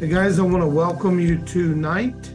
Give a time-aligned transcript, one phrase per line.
[0.00, 2.34] Hey guys, I want to welcome you tonight.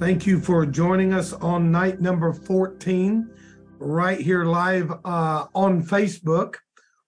[0.00, 3.30] Thank you for joining us on night number 14,
[3.78, 6.56] right here live uh, on Facebook.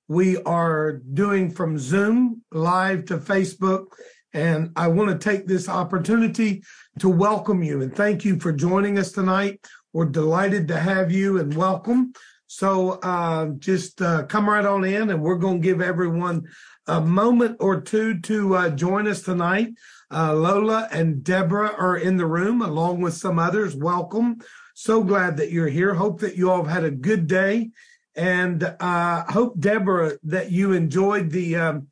[0.07, 3.87] We are doing from Zoom live to Facebook,
[4.33, 6.63] and I want to take this opportunity
[7.01, 9.67] to welcome you and thank you for joining us tonight.
[9.93, 12.13] We're delighted to have you and welcome.
[12.55, 16.45] So uh, just uh, come right on in, and we're going to give everyone
[16.87, 19.71] a moment or two to uh, join us tonight.
[20.13, 23.75] Uh, Lola and Deborah are in the room along with some others.
[23.75, 24.43] Welcome.
[24.75, 25.95] So glad that you're here.
[25.95, 27.71] Hope that you all have had a good day.
[28.17, 31.87] And uh, hope, Deborah, that you enjoyed the um,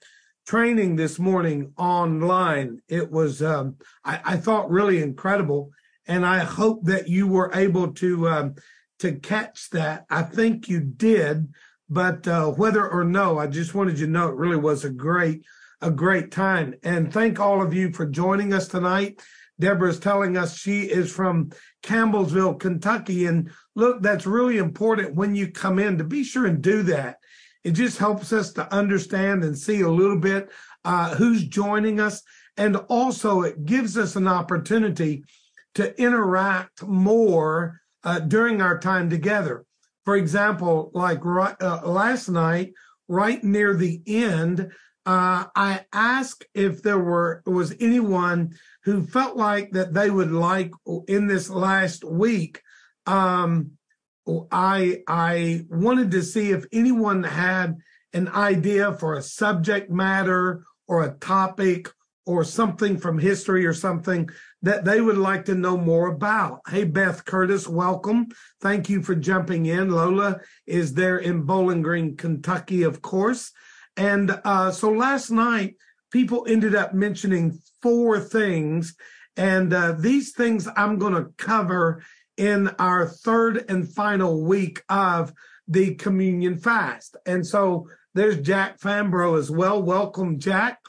[0.46, 2.82] training this morning online.
[2.86, 5.70] It was, um, I, I, thought, really incredible.
[6.06, 8.56] And I hope that you were able to um,
[9.00, 10.06] to catch that.
[10.08, 11.52] I think you did.
[11.88, 14.90] But uh, whether or no, I just wanted you to know it really was a
[14.90, 15.44] great,
[15.82, 16.74] a great time.
[16.84, 19.20] And thank all of you for joining us tonight.
[19.58, 21.50] Deborah is telling us she is from
[21.82, 23.26] Campbellsville, Kentucky.
[23.26, 27.16] And look, that's really important when you come in to be sure and do that.
[27.64, 30.50] It just helps us to understand and see a little bit
[30.84, 32.22] uh, who's joining us.
[32.56, 35.24] And also, it gives us an opportunity
[35.74, 39.64] to interact more uh, during our time together.
[40.04, 42.72] For example, like right, uh, last night,
[43.08, 44.70] right near the end,
[45.06, 50.72] uh, I asked if there were was anyone who felt like that they would like
[51.08, 52.62] in this last week.
[53.06, 53.72] Um,
[54.52, 57.78] I I wanted to see if anyone had
[58.12, 61.88] an idea for a subject matter or a topic
[62.26, 64.28] or something from history or something
[64.62, 66.60] that they would like to know more about.
[66.68, 68.28] Hey, Beth Curtis, welcome.
[68.60, 69.90] Thank you for jumping in.
[69.90, 73.52] Lola is there in Bowling Green, Kentucky, of course.
[73.96, 75.76] And uh, so last night,
[76.10, 78.96] people ended up mentioning four things.
[79.36, 82.02] And uh, these things I'm going to cover
[82.36, 85.32] in our third and final week of
[85.68, 87.16] the communion fast.
[87.26, 89.82] And so there's Jack Fambro as well.
[89.82, 90.79] Welcome, Jack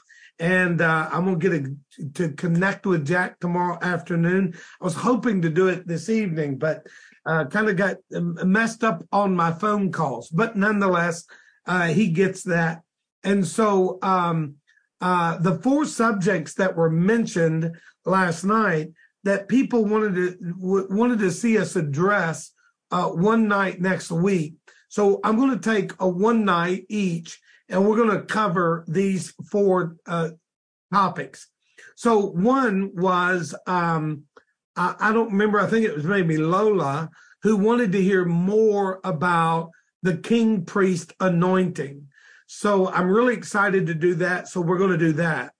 [0.42, 4.54] and uh, I'm gonna get a, to connect with Jack tomorrow afternoon.
[4.80, 6.84] I was hoping to do it this evening, but
[7.24, 10.28] uh, kind of got um, messed up on my phone calls.
[10.30, 11.24] But nonetheless,
[11.66, 12.82] uh, he gets that.
[13.22, 14.56] And so um,
[15.00, 18.88] uh, the four subjects that were mentioned last night
[19.22, 22.50] that people wanted to w- wanted to see us address
[22.90, 24.54] uh, one night next week.
[24.88, 27.40] So I'm going to take a one night each
[27.72, 30.30] and we're going to cover these four uh,
[30.92, 31.48] topics.
[31.96, 34.24] So one was um,
[34.76, 35.58] I, I, don't remember.
[35.58, 37.10] I think it was maybe Lola
[37.42, 39.70] who wanted to hear more about
[40.02, 42.06] the king priest anointing.
[42.46, 44.48] So I'm really excited to do that.
[44.48, 45.52] So we're going to do that.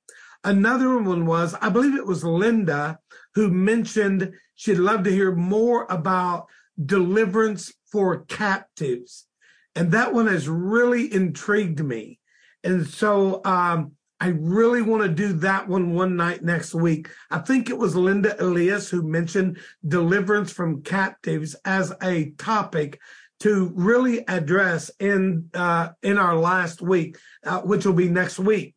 [0.44, 2.98] Another one was I believe it was Linda
[3.34, 6.46] who mentioned she'd love to hear more about
[6.84, 9.26] deliverance for captives.
[9.74, 12.18] And that one has really intrigued me.
[12.64, 17.08] And so um, I really want to do that one one night next week.
[17.30, 23.00] I think it was Linda Elias who mentioned deliverance from captives as a topic
[23.40, 28.76] to really address in uh, in our last week, uh, which will be next week.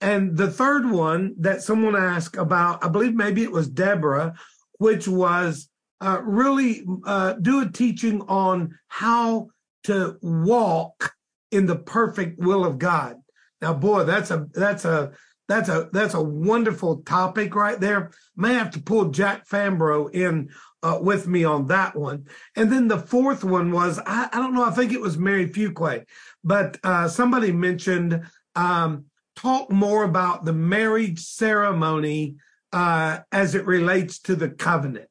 [0.00, 4.34] And the third one that someone asked about, I believe maybe it was Deborah,
[4.78, 5.68] which was
[6.00, 9.48] uh, really uh, do a teaching on how
[9.84, 11.12] to walk
[11.50, 13.16] in the perfect will of God.
[13.60, 15.12] Now, boy, that's a that's a
[15.48, 18.10] that's a that's a wonderful topic right there.
[18.36, 20.50] May have to pull Jack Fambro in
[20.82, 22.26] uh, with me on that one.
[22.54, 24.64] And then the fourth one was I, I don't know.
[24.64, 26.04] I think it was Mary Fuquay,
[26.44, 28.22] but uh, somebody mentioned
[28.54, 32.36] um, talk more about the marriage ceremony
[32.72, 35.08] uh, as it relates to the covenant.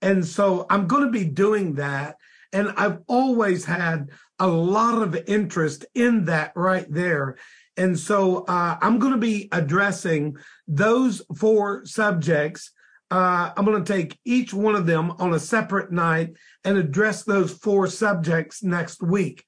[0.00, 2.16] And so I'm going to be doing that.
[2.54, 7.36] And I've always had a lot of interest in that right there.
[7.76, 10.36] And so uh, I'm going to be addressing
[10.68, 12.70] those four subjects.
[13.10, 16.34] Uh, I'm going to take each one of them on a separate night
[16.64, 19.44] and address those four subjects next week.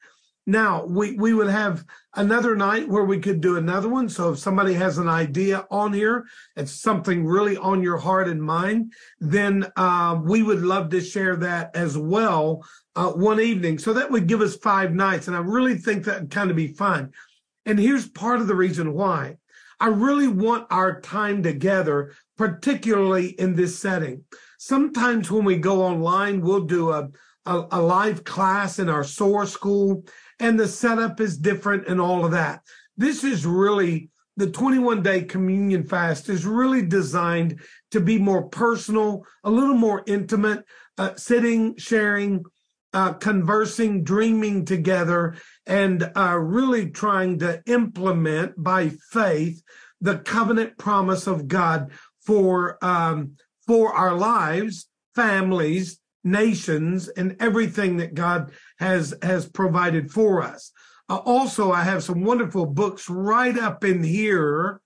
[0.49, 1.85] Now, we, we would have
[2.15, 4.09] another night where we could do another one.
[4.09, 8.41] So if somebody has an idea on here, it's something really on your heart and
[8.41, 12.65] mind, then uh, we would love to share that as well
[12.95, 13.79] uh, one evening.
[13.79, 15.27] So that would give us five nights.
[15.27, 17.13] And I really think that would kind of be fun.
[17.65, 19.39] And here's part of the reason why.
[19.81, 24.25] I really want our time together, particularly in this setting.
[24.59, 27.11] Sometimes when we go online, we'll do a,
[27.45, 30.05] a, a live class in our SOAR school
[30.41, 32.61] and the setup is different and all of that.
[32.97, 37.61] This is really the 21 day communion fast is really designed
[37.91, 40.65] to be more personal, a little more intimate,
[40.99, 42.45] uh, sitting, sharing,
[42.93, 45.37] uh, conversing, dreaming together,
[45.67, 49.63] and uh, really trying to implement by faith
[50.01, 51.91] the covenant promise of God
[52.21, 53.33] for um,
[53.67, 60.73] for our lives, families, nations, and everything that God has has provided for us.
[61.09, 64.81] Uh, also, I have some wonderful books right up in here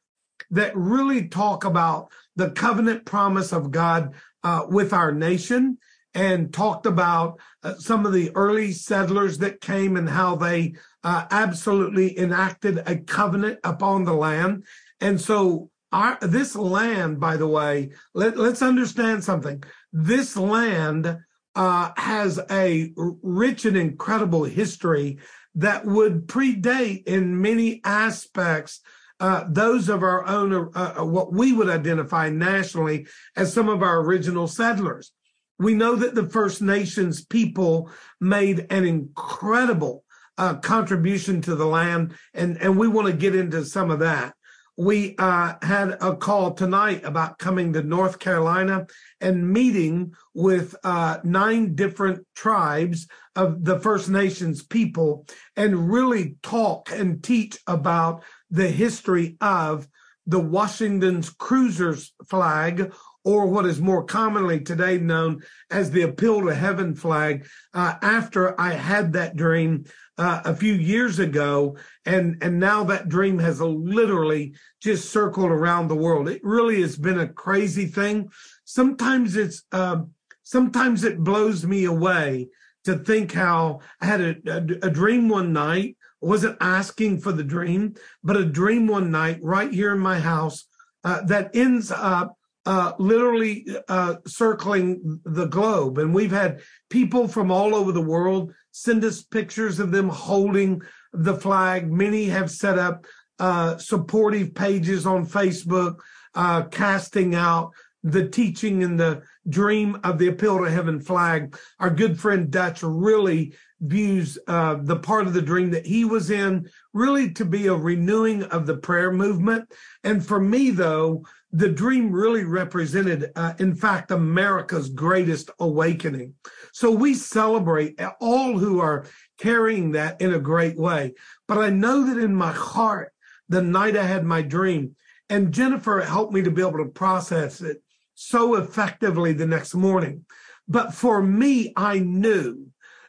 [0.51, 4.15] that really talk about the covenant promise of God
[4.45, 5.79] uh, with our nation
[6.15, 11.27] and talked about uh, some of the early settlers that came and how they uh,
[11.31, 14.65] absolutely enacted a covenant upon the land.
[15.01, 19.63] And so our, this land, by the way, let, us understand something.
[19.93, 21.19] This land
[21.61, 25.19] uh, has a rich and incredible history
[25.55, 28.81] that would predate in many aspects
[29.21, 33.83] uh, those of our own, uh, uh, what we would identify nationally as some of
[33.83, 35.13] our original settlers.
[35.59, 37.91] We know that the First Nations people
[38.23, 40.05] made an incredible
[40.39, 44.33] uh, contribution to the land, and, and we want to get into some of that.
[44.81, 48.87] We uh, had a call tonight about coming to North Carolina
[49.21, 53.07] and meeting with uh, nine different tribes
[53.37, 59.87] of the First Nations people and really talk and teach about the history of
[60.27, 62.91] the Washington's Cruisers flag
[63.23, 67.47] or what is more commonly today known as the appeal to heaven flag.
[67.75, 69.85] Uh, after i had that dream
[70.21, 71.75] uh, a few years ago
[72.05, 76.29] and and now that dream has literally just circled around the world.
[76.29, 78.31] It really has been a crazy thing.
[78.67, 80.03] Sometimes it's uh,
[80.43, 82.49] sometimes it blows me away
[82.85, 85.97] to think how i had a, a, a dream one night.
[86.21, 90.67] Wasn't asking for the dream but a dream one night right here in my house
[91.03, 92.37] uh, that ends up
[92.67, 95.97] uh, literally uh, circling the globe.
[95.97, 100.83] And we've had people from all over the world send us pictures of them holding
[101.13, 101.91] the flag.
[101.91, 103.07] Many have set up
[103.39, 105.97] uh, supportive pages on Facebook,
[106.35, 107.73] uh, casting out
[108.03, 111.57] the teaching and the dream of the appeal to heaven flag.
[111.79, 116.31] Our good friend Dutch really views uh, the part of the dream that he was
[116.31, 119.71] in really to be a renewing of the prayer movement.
[120.05, 126.35] And for me, though, the dream really represented, uh, in fact, America's greatest awakening.
[126.73, 129.07] So we celebrate all who are
[129.39, 131.15] carrying that in a great way.
[131.49, 133.13] But I know that in my heart,
[133.49, 134.97] the night I had my dream,
[135.29, 137.83] and Jennifer helped me to be able to process it
[138.15, 140.25] so effectively the next morning.
[140.69, 142.69] But for me, I knew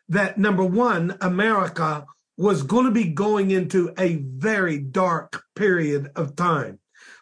[0.09, 2.05] that number one, America
[2.37, 6.79] was going to be going into a very dark period of time.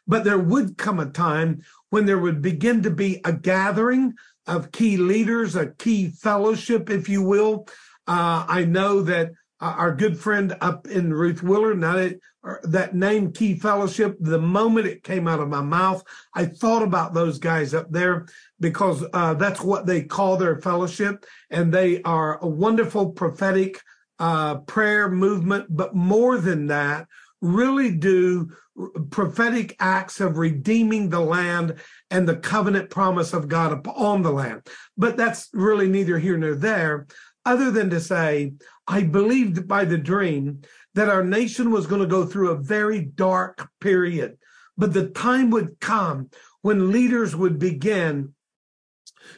[0.07, 4.13] But there would come a time when there would begin to be a gathering
[4.49, 7.67] of key leaders, a key fellowship, if you will.
[8.07, 9.31] Uh, I know that
[9.61, 12.19] uh, our good friend up in Ruth Willard, now that,
[12.63, 17.13] that name Key Fellowship, the moment it came out of my mouth, I thought about
[17.13, 18.27] those guys up there
[18.59, 21.25] because uh, that's what they call their fellowship.
[21.49, 23.79] And they are a wonderful prophetic
[24.17, 25.67] uh, prayer movement.
[25.69, 27.07] But more than that,
[27.41, 28.51] really do
[29.11, 31.75] prophetic acts of redeeming the land
[32.11, 34.65] and the covenant promise of God upon the land.
[34.97, 37.07] But that's really neither here nor there,
[37.45, 38.53] other than to say,
[38.87, 40.61] I believed by the dream
[40.95, 44.37] that our nation was going to go through a very dark period.
[44.77, 46.29] But the time would come
[46.61, 48.33] when leaders would begin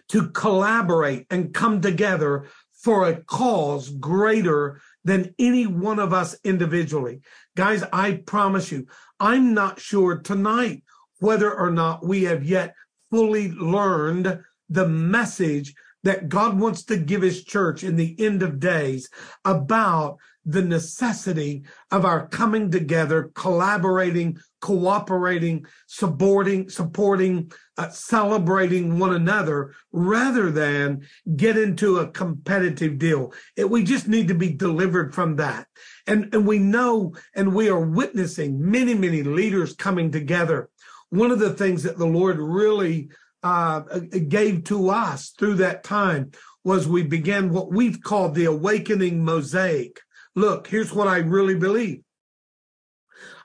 [0.10, 7.22] to collaborate and come together for a cause greater than any one of us individually.
[7.56, 8.86] Guys, I promise you,
[9.20, 10.84] I'm not sure tonight
[11.20, 12.76] whether or not we have yet
[13.10, 18.60] fully learned the message that God wants to give his church in the end of
[18.60, 19.10] days
[19.46, 29.74] about the necessity of our coming together, collaborating, cooperating, supporting, supporting, uh, celebrating one another
[29.92, 31.06] rather than
[31.36, 33.34] get into a competitive deal.
[33.56, 35.68] It, we just need to be delivered from that.
[36.08, 40.70] And, and we know and we are witnessing many, many leaders coming together.
[41.10, 43.10] One of the things that the Lord really
[43.44, 43.82] uh,
[44.28, 46.32] gave to us through that time
[46.64, 50.00] was we began what we've called the awakening mosaic.
[50.36, 52.02] Look, here's what I really believe.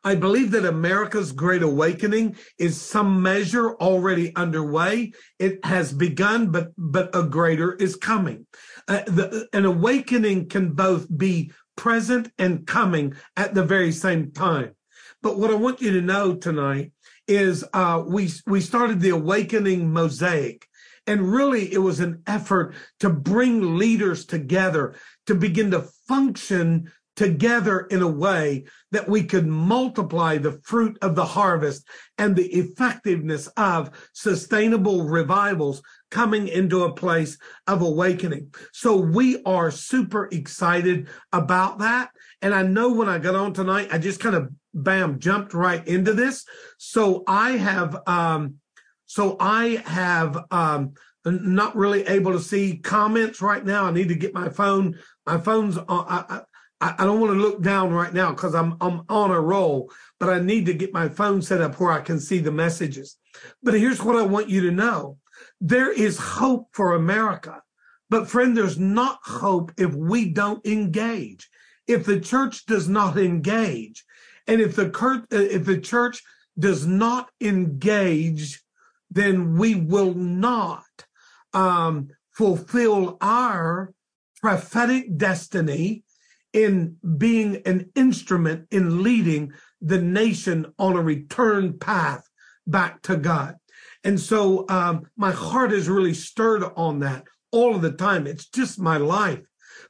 [0.05, 5.12] I believe that America's great awakening is some measure already underway.
[5.40, 8.47] It has begun, but but a greater is coming.
[8.87, 14.76] Uh, the, an awakening can both be present and coming at the very same time.
[15.23, 16.93] But what I want you to know tonight
[17.26, 20.69] is uh, we we started the Awakening Mosaic,
[21.09, 24.95] and really it was an effort to bring leaders together
[25.26, 31.15] to begin to function together in a way that we could multiply the fruit of
[31.15, 31.87] the harvest
[32.19, 38.55] and the effectiveness of sustainable revivals coming into a place of awakening.
[38.73, 42.11] So we are super excited about that.
[42.43, 45.87] And I know when I got on tonight, I just kind of bam, jumped right
[45.89, 46.45] into this.
[46.77, 48.57] So I have, um,
[49.07, 50.93] so I have, um,
[51.25, 53.85] not really able to see comments right now.
[53.85, 54.97] I need to get my phone.
[55.26, 56.06] My phone's on.
[56.09, 56.40] I,
[56.80, 59.90] I, I don't want to look down right now because I'm I'm on a roll,
[60.21, 63.16] but I need to get my phone set up where I can see the messages.
[63.62, 65.18] But here's what I want you to know.
[65.61, 67.62] There is hope for America.
[68.09, 71.49] But friend, there's not hope if we don't engage.
[71.88, 74.04] If the church does not engage,
[74.47, 76.23] and if the cur- if the church
[76.59, 78.62] does not engage,
[79.11, 80.85] then we will not
[81.52, 83.92] um, fulfill our
[84.47, 86.05] prophetic destiny
[86.53, 92.31] in being an instrument in leading the nation on a return path
[92.65, 93.57] back to God.
[94.05, 98.29] And so um, my heart is really stirred on that all of the time.
[98.29, 99.41] It's just my life.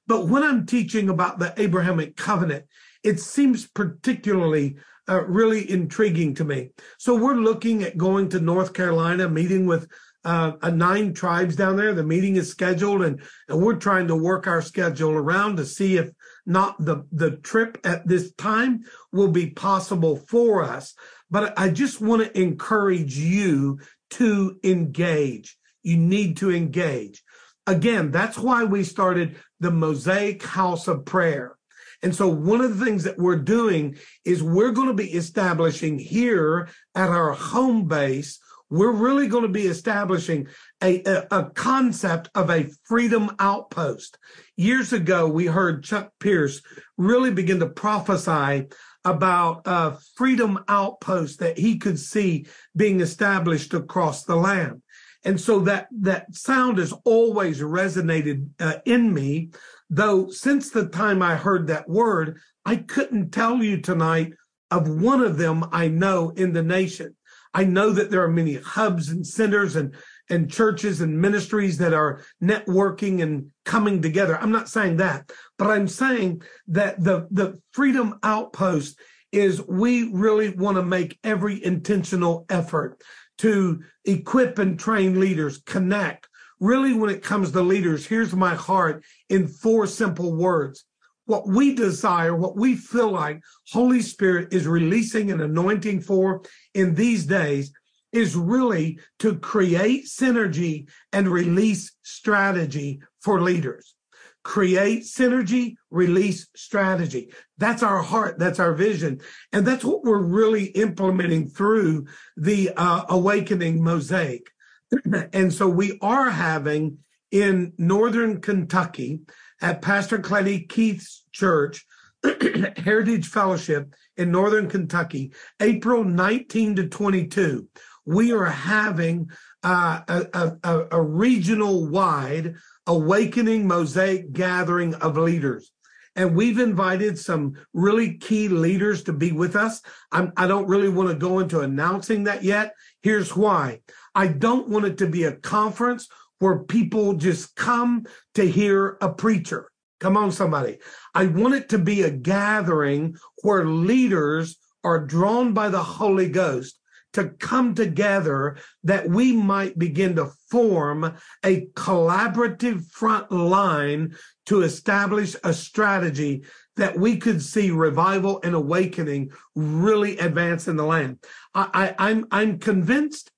[0.06, 2.64] But when I'm teaching about the Abrahamic covenant,
[3.04, 6.70] it seems particularly uh, really intriguing to me.
[6.98, 9.86] So we're looking at going to North Carolina, meeting with
[10.26, 11.94] uh, nine tribes down there.
[11.94, 15.96] The meeting is scheduled, and, and we're trying to work our schedule around to see
[15.96, 16.10] if
[16.44, 20.94] not the, the trip at this time will be possible for us.
[21.30, 23.80] But I just want to encourage you
[24.10, 25.56] to engage.
[25.82, 27.22] You need to engage.
[27.66, 31.56] Again, that's why we started the Mosaic House of Prayer.
[32.02, 35.98] And so one of the things that we're doing is we're going to be establishing
[35.98, 38.38] here at our home base
[38.70, 40.48] we're really going to be establishing
[40.82, 44.18] a, a, a, concept of a freedom outpost.
[44.56, 46.60] Years ago, we heard Chuck Pierce
[46.96, 48.66] really begin to prophesy
[49.04, 54.82] about a freedom outpost that he could see being established across the land.
[55.24, 59.50] And so that, that sound has always resonated uh, in me,
[59.90, 64.34] though since the time I heard that word, I couldn't tell you tonight
[64.70, 67.15] of one of them I know in the nation.
[67.56, 69.94] I know that there are many hubs and centers and,
[70.28, 74.36] and churches and ministries that are networking and coming together.
[74.38, 79.00] I'm not saying that, but I'm saying that the, the freedom outpost
[79.32, 83.00] is we really want to make every intentional effort
[83.38, 86.28] to equip and train leaders, connect.
[86.60, 90.84] Really, when it comes to leaders, here's my heart in four simple words
[91.26, 96.42] what we desire, what we feel like Holy Spirit is releasing and anointing for
[96.74, 97.72] in these days
[98.12, 103.94] is really to create synergy and release strategy for leaders.
[104.42, 107.32] Create synergy, release strategy.
[107.58, 108.38] That's our heart.
[108.38, 109.20] That's our vision.
[109.52, 112.06] And that's what we're really implementing through
[112.36, 114.46] the uh, awakening mosaic.
[115.32, 116.98] and so we are having
[117.32, 119.20] in Northern Kentucky,
[119.60, 121.86] at Pastor Cletty Keith's church,
[122.76, 127.68] Heritage Fellowship in Northern Kentucky, April 19 to 22.
[128.04, 129.30] We are having
[129.62, 132.54] uh, a, a, a regional wide
[132.86, 135.72] awakening mosaic gathering of leaders.
[136.14, 139.82] And we've invited some really key leaders to be with us.
[140.10, 142.74] I'm, I do not really want to go into announcing that yet.
[143.02, 143.80] Here's why.
[144.14, 149.08] I don't want it to be a conference where people just come to hear a
[149.08, 149.70] preacher.
[150.00, 150.78] Come on, somebody.
[151.14, 156.78] I want it to be a gathering where leaders are drawn by the Holy Ghost
[157.14, 164.14] to come together that we might begin to form a collaborative front line
[164.44, 166.44] to establish a strategy
[166.76, 171.18] that we could see revival and awakening really advance in the land.
[171.54, 173.30] I, I, I'm, I'm convinced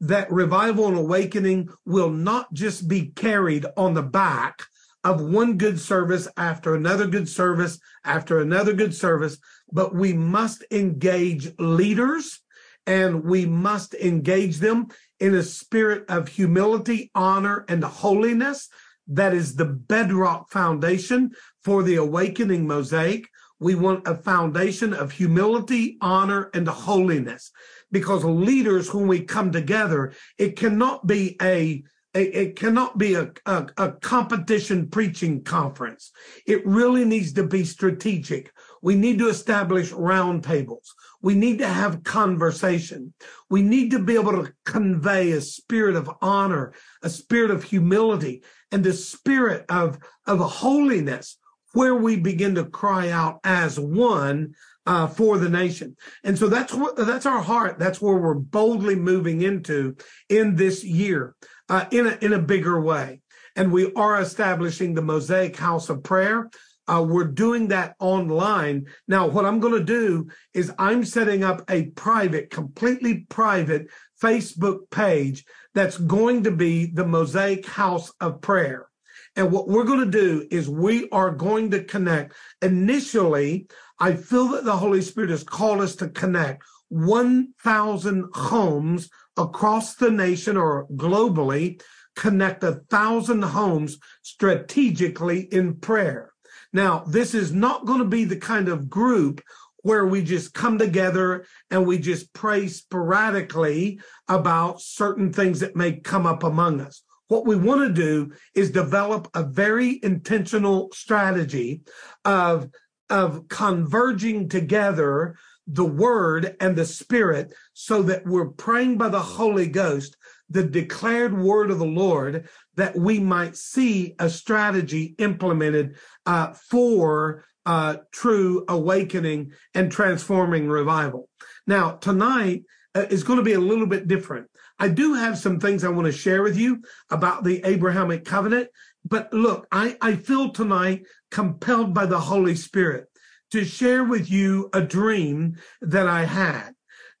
[0.00, 4.62] that revival and awakening will not just be carried on the back
[5.04, 9.38] of one good service after another good service after another good service,
[9.72, 12.40] but we must engage leaders
[12.86, 14.88] and we must engage them
[15.20, 18.68] in a spirit of humility, honor, and holiness.
[19.08, 21.32] That is the bedrock foundation
[21.64, 23.28] for the awakening mosaic.
[23.60, 27.50] We want a foundation of humility, honor, and holiness
[27.90, 31.82] because leaders, when we come together, it cannot be a
[32.14, 36.10] it, cannot be a, a, a competition preaching conference.
[36.46, 38.50] It really needs to be strategic.
[38.82, 40.86] We need to establish roundtables.
[41.20, 43.12] We need to have conversation.
[43.50, 48.42] We need to be able to convey a spirit of honor, a spirit of humility,
[48.72, 51.36] and the spirit of, of holiness
[51.74, 54.54] where we begin to cry out as one
[54.88, 55.94] uh, for the nation.
[56.24, 57.78] And so that's what, that's our heart.
[57.78, 59.96] That's where we're boldly moving into
[60.30, 61.36] in this year,
[61.68, 63.20] uh, in a, in a bigger way.
[63.54, 66.48] And we are establishing the Mosaic House of Prayer.
[66.86, 68.86] Uh, we're doing that online.
[69.06, 73.88] Now, what I'm going to do is I'm setting up a private, completely private
[74.22, 78.88] Facebook page that's going to be the Mosaic House of Prayer.
[79.36, 82.32] And what we're going to do is we are going to connect.
[82.62, 83.68] Initially,
[84.00, 90.10] I feel that the Holy Spirit has called us to connect 1,000 homes across the
[90.10, 91.80] nation or globally,
[92.16, 96.32] connect a thousand homes strategically in prayer.
[96.72, 99.42] Now, this is not going to be the kind of group
[99.82, 105.92] where we just come together and we just pray sporadically about certain things that may
[105.92, 107.02] come up among us.
[107.28, 111.82] What we want to do is develop a very intentional strategy
[112.24, 112.68] of,
[113.10, 115.36] of converging together
[115.66, 120.16] the word and the spirit so that we're praying by the Holy Ghost,
[120.48, 127.44] the declared word of the Lord, that we might see a strategy implemented uh, for
[127.66, 131.28] uh, true awakening and transforming revival.
[131.66, 134.48] Now, tonight uh, is going to be a little bit different.
[134.78, 138.68] I do have some things I want to share with you about the Abrahamic covenant.
[139.04, 143.06] But look, I, I feel tonight compelled by the Holy Spirit
[143.50, 146.72] to share with you a dream that I had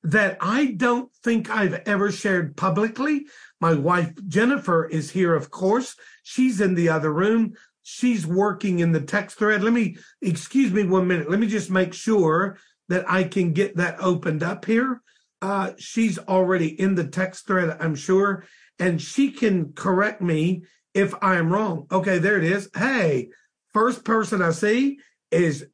[0.02, 3.26] that I don't think I've ever shared publicly.
[3.60, 5.96] My wife, Jennifer, is here, of course.
[6.22, 7.54] She's in the other room.
[7.82, 9.64] She's working in the text thread.
[9.64, 11.30] Let me, excuse me one minute.
[11.30, 15.02] Let me just make sure that I can get that opened up here
[15.40, 18.44] uh, she's already in the text thread, I'm sure,
[18.78, 21.86] and she can correct me if I'm wrong.
[21.92, 22.68] Okay, there it is.
[22.74, 23.28] Hey,
[23.72, 24.98] first person I see
[25.30, 25.66] is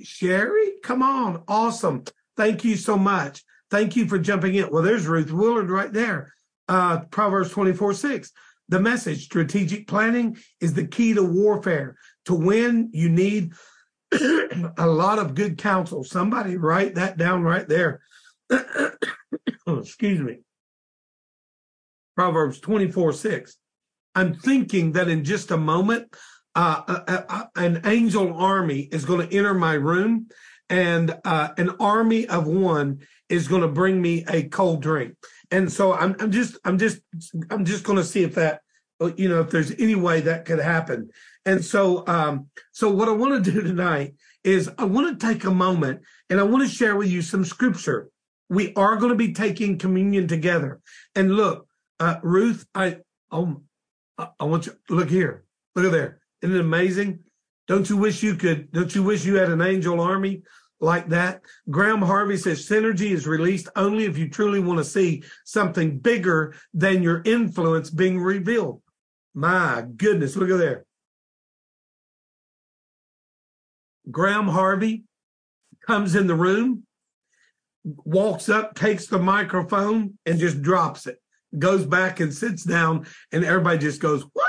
[0.00, 0.72] Sherry.
[0.82, 2.04] Come on, awesome.
[2.36, 3.42] Thank you so much.
[3.70, 4.70] Thank you for jumping in.
[4.70, 6.32] Well, there's Ruth Willard right there.
[6.68, 8.32] Uh, Proverbs 24 6.
[8.68, 11.96] The message strategic planning is the key to warfare.
[12.26, 13.52] To win, you need
[14.12, 16.04] a lot of good counsel.
[16.04, 18.00] Somebody write that down right there.
[19.68, 20.38] excuse me,
[22.16, 23.56] Proverbs 24 6.
[24.14, 26.14] I'm thinking that in just a moment,
[26.56, 30.28] uh, a, a, an angel army is going to enter my room
[30.68, 35.14] and uh, an army of one is going to bring me a cold drink.
[35.50, 37.00] And so I'm, I'm just, I'm just,
[37.50, 38.62] I'm just going to see if that,
[39.16, 41.10] you know, if there's any way that could happen.
[41.44, 45.44] And so, um, so what I want to do tonight is I want to take
[45.44, 48.10] a moment and I want to share with you some scripture
[48.48, 50.80] we are going to be taking communion together.
[51.14, 51.66] And look,
[51.98, 52.98] uh, Ruth, I,
[53.30, 53.62] oh,
[54.18, 56.20] I want you, look here, look at there.
[56.42, 57.20] Isn't it amazing?
[57.66, 60.42] Don't you wish you could, don't you wish you had an angel army
[60.80, 61.40] like that?
[61.70, 66.54] Graham Harvey says synergy is released only if you truly want to see something bigger
[66.72, 68.82] than your influence being revealed.
[69.34, 70.84] My goodness, look at there.
[74.10, 75.04] Graham Harvey
[75.86, 76.86] comes in the room
[78.04, 81.20] walks up, takes the microphone, and just drops it.
[81.58, 84.45] Goes back and sits down, and everybody just goes, What?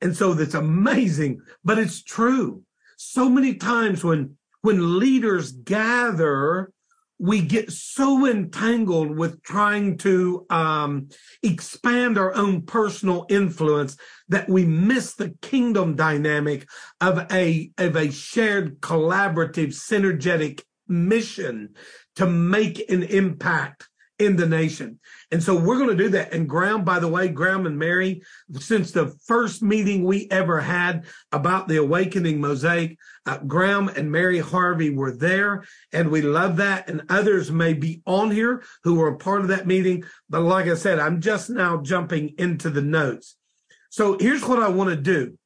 [0.00, 2.62] And so that's amazing, but it's true.
[2.96, 6.72] So many times when when leaders gather,
[7.18, 11.08] we get so entangled with trying to um,
[11.42, 13.96] expand our own personal influence
[14.28, 16.68] that we miss the kingdom dynamic
[17.00, 21.74] of a of a shared collaborative synergetic mission
[22.16, 23.87] to make an impact
[24.18, 24.98] in the nation.
[25.30, 26.32] And so we're going to do that.
[26.32, 28.22] And Graham, by the way, Graham and Mary,
[28.58, 34.40] since the first meeting we ever had about the Awakening Mosaic, uh, Graham and Mary
[34.40, 36.88] Harvey were there and we love that.
[36.90, 40.04] And others may be on here who were a part of that meeting.
[40.28, 43.36] But like I said, I'm just now jumping into the notes.
[43.90, 45.37] So here's what I want to do.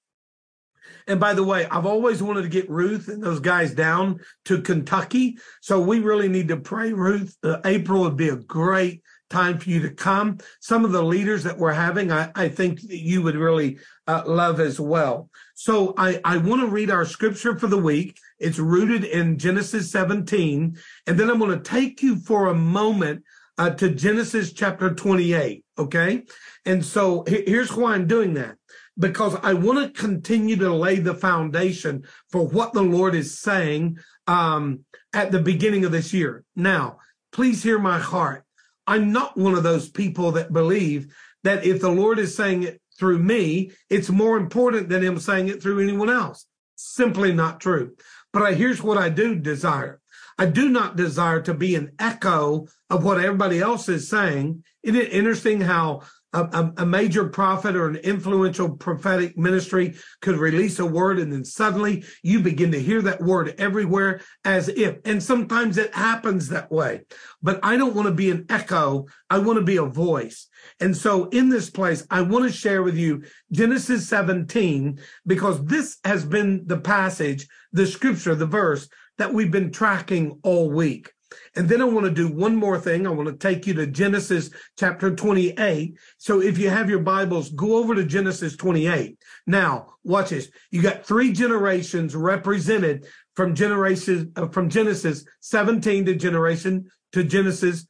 [1.07, 4.63] And by the way, I've always wanted to get Ruth and those guys down to
[4.63, 5.39] Kentucky.
[5.61, 7.37] So we really need to pray, Ruth.
[7.43, 10.39] Uh, April would be a great time for you to come.
[10.61, 14.61] Some of the leaders that we're having, I, I think you would really uh, love
[14.61, 15.31] as well.
[15.55, 18.19] So I, I want to read our scripture for the week.
[18.39, 20.77] It's rooted in Genesis 17.
[21.07, 23.25] And then I'm going to take you for a moment
[23.59, 25.65] uh, to Genesis chapter 28.
[25.79, 26.23] Okay.
[26.65, 28.57] And so here's why I'm doing that
[28.99, 33.99] because I want to continue to lay the foundation for what the Lord is saying
[34.27, 36.45] um, at the beginning of this year.
[36.55, 36.99] Now,
[37.33, 38.45] please hear my heart.
[38.87, 42.81] I'm not one of those people that believe that if the Lord is saying it
[42.99, 46.47] through me, it's more important than him saying it through anyone else.
[46.77, 47.95] Simply not true.
[48.33, 50.01] But I, here's what I do desire.
[50.39, 54.65] I do not desire to be an echo of what everybody else is saying.
[54.83, 56.03] Isn't it interesting how
[56.33, 61.45] a, a, major prophet or an influential prophetic ministry could release a word and then
[61.45, 66.71] suddenly you begin to hear that word everywhere as if, and sometimes it happens that
[66.71, 67.03] way.
[67.43, 69.07] But I don't want to be an echo.
[69.29, 70.49] I want to be a voice.
[70.81, 75.99] And so in this place, I want to share with you Genesis 17, because this
[76.05, 81.13] has been the passage, the scripture, the verse that we've been tracking all week.
[81.55, 83.07] And then I want to do one more thing.
[83.07, 85.97] I want to take you to Genesis chapter 28.
[86.17, 89.19] So if you have your Bibles, go over to Genesis 28.
[89.47, 90.51] Now, watch this.
[90.71, 97.87] You got three generations represented from generation uh, from Genesis 17 to generation to Genesis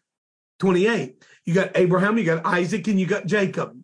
[0.58, 1.22] 28.
[1.44, 3.76] You got Abraham, you got Isaac, and you got Jacob.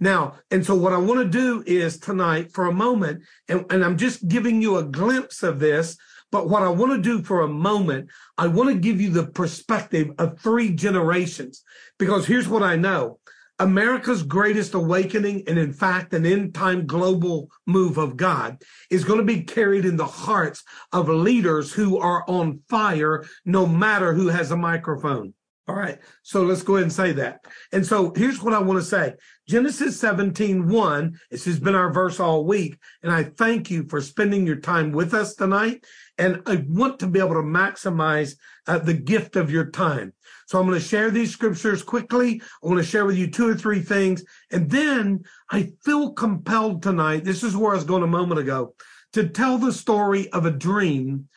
[0.00, 3.84] Now, and so what I want to do is tonight for a moment, and, and
[3.84, 5.96] I'm just giving you a glimpse of this
[6.30, 9.26] but what I want to do for a moment, I want to give you the
[9.26, 11.62] perspective of three generations,
[11.98, 13.18] because here's what I know.
[13.60, 19.18] America's greatest awakening, and in fact, an end time global move of God, is going
[19.18, 20.62] to be carried in the hearts
[20.92, 25.34] of leaders who are on fire, no matter who has a microphone.
[25.68, 25.98] All right.
[26.22, 27.44] So let's go ahead and say that.
[27.72, 29.12] And so here's what I want to say.
[29.46, 32.78] Genesis 17, 1, this has been our verse all week.
[33.02, 35.84] And I thank you for spending your time with us tonight.
[36.16, 38.34] And I want to be able to maximize
[38.66, 40.14] uh, the gift of your time.
[40.46, 42.40] So I'm going to share these scriptures quickly.
[42.64, 44.24] I want to share with you two or three things.
[44.50, 47.24] And then I feel compelled tonight.
[47.24, 48.74] This is where I was going a moment ago
[49.12, 51.28] to tell the story of a dream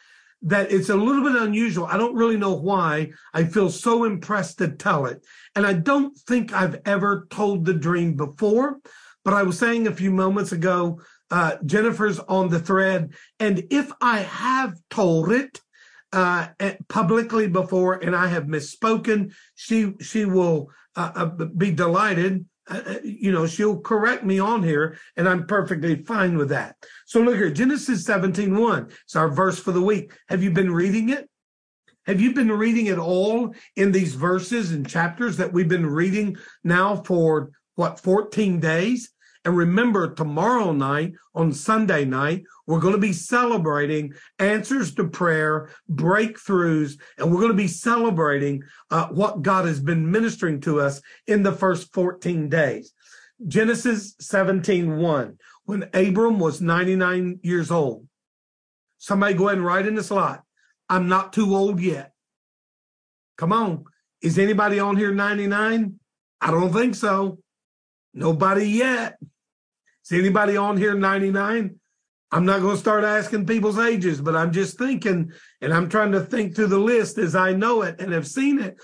[0.44, 1.86] that it's a little bit unusual.
[1.86, 5.24] I don't really know why I feel so impressed to tell it.
[5.56, 8.80] And I don't think I've ever told the dream before,
[9.24, 11.00] but I was saying a few moments ago
[11.30, 13.14] uh, Jennifer's on the thread.
[13.40, 15.60] And if I have told it
[16.12, 16.48] uh,
[16.90, 22.46] publicly before and I have misspoken, she she will uh, uh be delighted.
[22.72, 26.78] Uh, uh, you know, she'll correct me on here, and I'm perfectly fine with that.
[27.06, 28.90] So look here, Genesis 17, 1.
[29.04, 30.14] It's our verse for the week.
[30.30, 31.30] Have you been reading it?
[32.06, 36.38] Have you been reading it all in these verses and chapters that we've been reading
[36.64, 39.12] now for what, 14 days?
[39.44, 45.72] And remember, tomorrow night, on Sunday night, we're going to be celebrating answers to prayer,
[45.92, 51.02] breakthroughs, and we're going to be celebrating uh, what God has been ministering to us
[51.26, 52.94] in the first 14 days.
[53.48, 58.08] Genesis 17, 1, when Abram was 99 years old.
[59.00, 60.44] Somebody go ahead and write in the slot.
[60.88, 62.12] I'm not too old yet.
[63.38, 63.86] Come on.
[64.22, 66.00] Is anybody on here 99?
[66.40, 67.40] I don't think so.
[68.14, 69.18] Nobody yet.
[70.12, 71.80] Is anybody on here 99?
[72.34, 76.12] I'm not going to start asking people's ages, but I'm just thinking, and I'm trying
[76.12, 78.76] to think through the list as I know it and have seen it.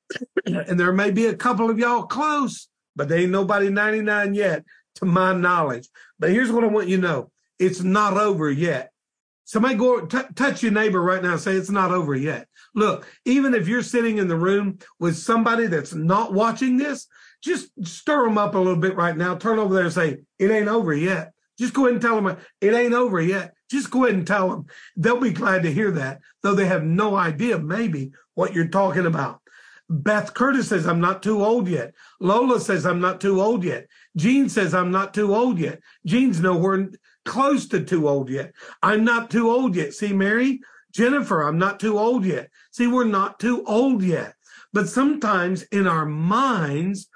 [0.46, 4.64] and there may be a couple of y'all close, but there ain't nobody 99 yet,
[4.94, 5.86] to my knowledge.
[6.18, 8.90] But here's what I want you to know it's not over yet.
[9.44, 12.48] Somebody go t- touch your neighbor right now and say, It's not over yet.
[12.74, 17.06] Look, even if you're sitting in the room with somebody that's not watching this,
[17.42, 19.34] just stir them up a little bit right now.
[19.34, 21.32] Turn over there and say, it ain't over yet.
[21.58, 23.52] Just go ahead and tell them it ain't over yet.
[23.70, 24.66] Just go ahead and tell them.
[24.96, 29.06] They'll be glad to hear that, though they have no idea maybe what you're talking
[29.06, 29.40] about.
[29.88, 31.94] Beth Curtis says, I'm not too old yet.
[32.20, 33.88] Lola says, I'm not too old yet.
[34.16, 35.80] Jean says, I'm not too old yet.
[36.06, 36.90] Jean's nowhere
[37.24, 38.52] close to too old yet.
[38.82, 39.92] I'm not too old yet.
[39.92, 40.60] See, Mary?
[40.92, 42.50] Jennifer, I'm not too old yet.
[42.70, 44.34] See, we're not too old yet.
[44.72, 47.08] But sometimes in our minds,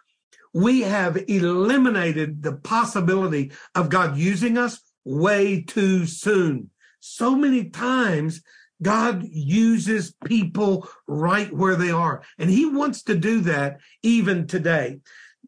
[0.55, 6.71] we have eliminated the possibility of God using us way too soon.
[7.01, 8.41] So many times
[8.81, 15.01] God uses people right where they are, and he wants to do that even today.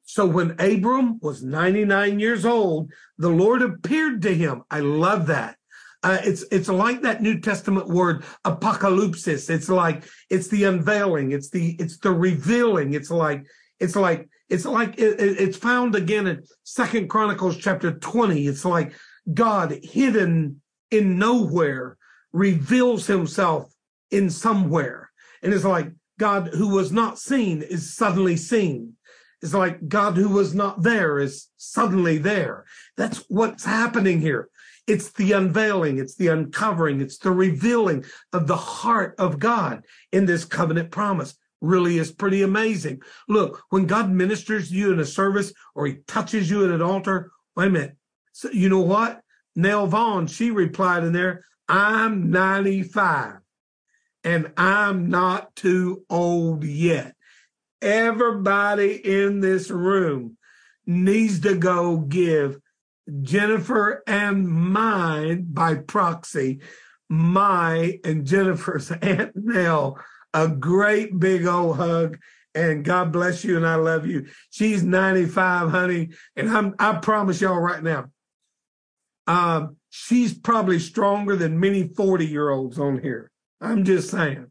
[0.05, 4.63] So when Abram was 99 years old, the Lord appeared to him.
[4.71, 5.57] I love that.
[6.03, 9.27] Uh, it's it's like that New Testament word apocalypse.
[9.27, 11.33] It's like it's the unveiling.
[11.33, 12.95] It's the it's the revealing.
[12.95, 13.45] It's like
[13.81, 18.47] it's like it's like it, it's found again in Second Chronicles chapter 20.
[18.47, 18.95] It's like
[19.33, 21.97] God hidden in nowhere
[22.33, 23.73] reveals himself
[24.11, 25.11] in somewhere.
[25.43, 28.95] And it's like God who was not seen is suddenly seen.
[29.43, 32.65] It's like God who was not there is suddenly there.
[32.97, 34.49] That's what's happening here.
[34.87, 40.27] It's the unveiling, it's the uncovering, it's the revealing of the heart of God in
[40.27, 41.37] this covenant promise.
[41.61, 43.03] Really is pretty amazing.
[43.29, 46.83] Look, when God ministers to you in a service or he touches you at an
[46.83, 47.97] altar, wait a minute.
[48.33, 49.21] So you know what?
[49.55, 53.39] Nell Vaughn, she replied in there, I'm 95
[54.23, 57.15] and I'm not too old yet.
[57.81, 60.37] Everybody in this room
[60.87, 62.59] needs to go give
[63.23, 66.61] Jennifer and mine by proxy,
[67.09, 69.99] my and Jennifer's Aunt Nell
[70.37, 72.19] a great big old hug
[72.55, 74.27] and God bless you and I love you.
[74.51, 78.11] She's 95, honey, and I'm I promise y'all right now,
[79.27, 83.31] um, she's probably stronger than many 40 year olds on here.
[83.63, 84.49] I'm just saying.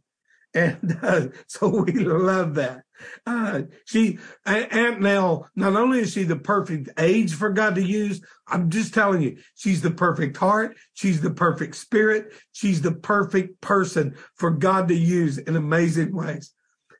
[0.56, 2.82] And uh, so we love that.
[3.26, 8.22] Uh, she, Aunt Nell, not only is she the perfect age for God to use,
[8.48, 10.78] I'm just telling you, she's the perfect heart.
[10.94, 12.34] She's the perfect spirit.
[12.52, 16.54] She's the perfect person for God to use in amazing ways.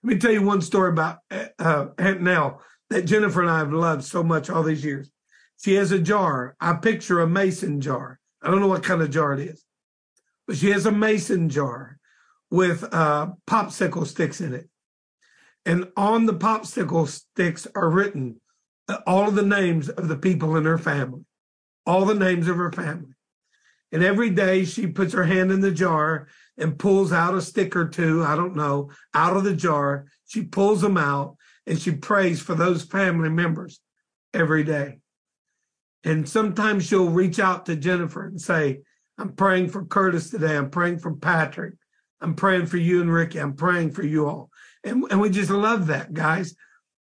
[0.04, 1.20] Let me tell you one story about
[1.60, 5.10] uh, Aunt Nell that Jennifer and I have loved so much all these years.
[5.62, 6.56] She has a jar.
[6.60, 8.20] I picture a mason jar.
[8.42, 9.64] I don't know what kind of jar it is,
[10.46, 11.98] but she has a mason jar
[12.52, 14.70] with uh, popsicle sticks in it.
[15.66, 18.40] And on the popsicle sticks are written
[19.08, 21.26] all of the names of the people in her family,
[21.86, 23.14] all the names of her family.
[23.92, 27.76] And every day she puts her hand in the jar and pulls out a stick
[27.76, 30.06] or two, I don't know, out of the jar.
[30.28, 33.80] She pulls them out and she prays for those family members
[34.34, 35.00] every day.
[36.04, 38.82] And sometimes she'll reach out to Jennifer and say,
[39.18, 40.56] I'm praying for Curtis today.
[40.56, 41.74] I'm praying for Patrick.
[42.22, 43.40] I'm praying for you and Ricky.
[43.40, 44.50] I'm praying for you all.
[44.86, 46.56] And, and we just love that, guys.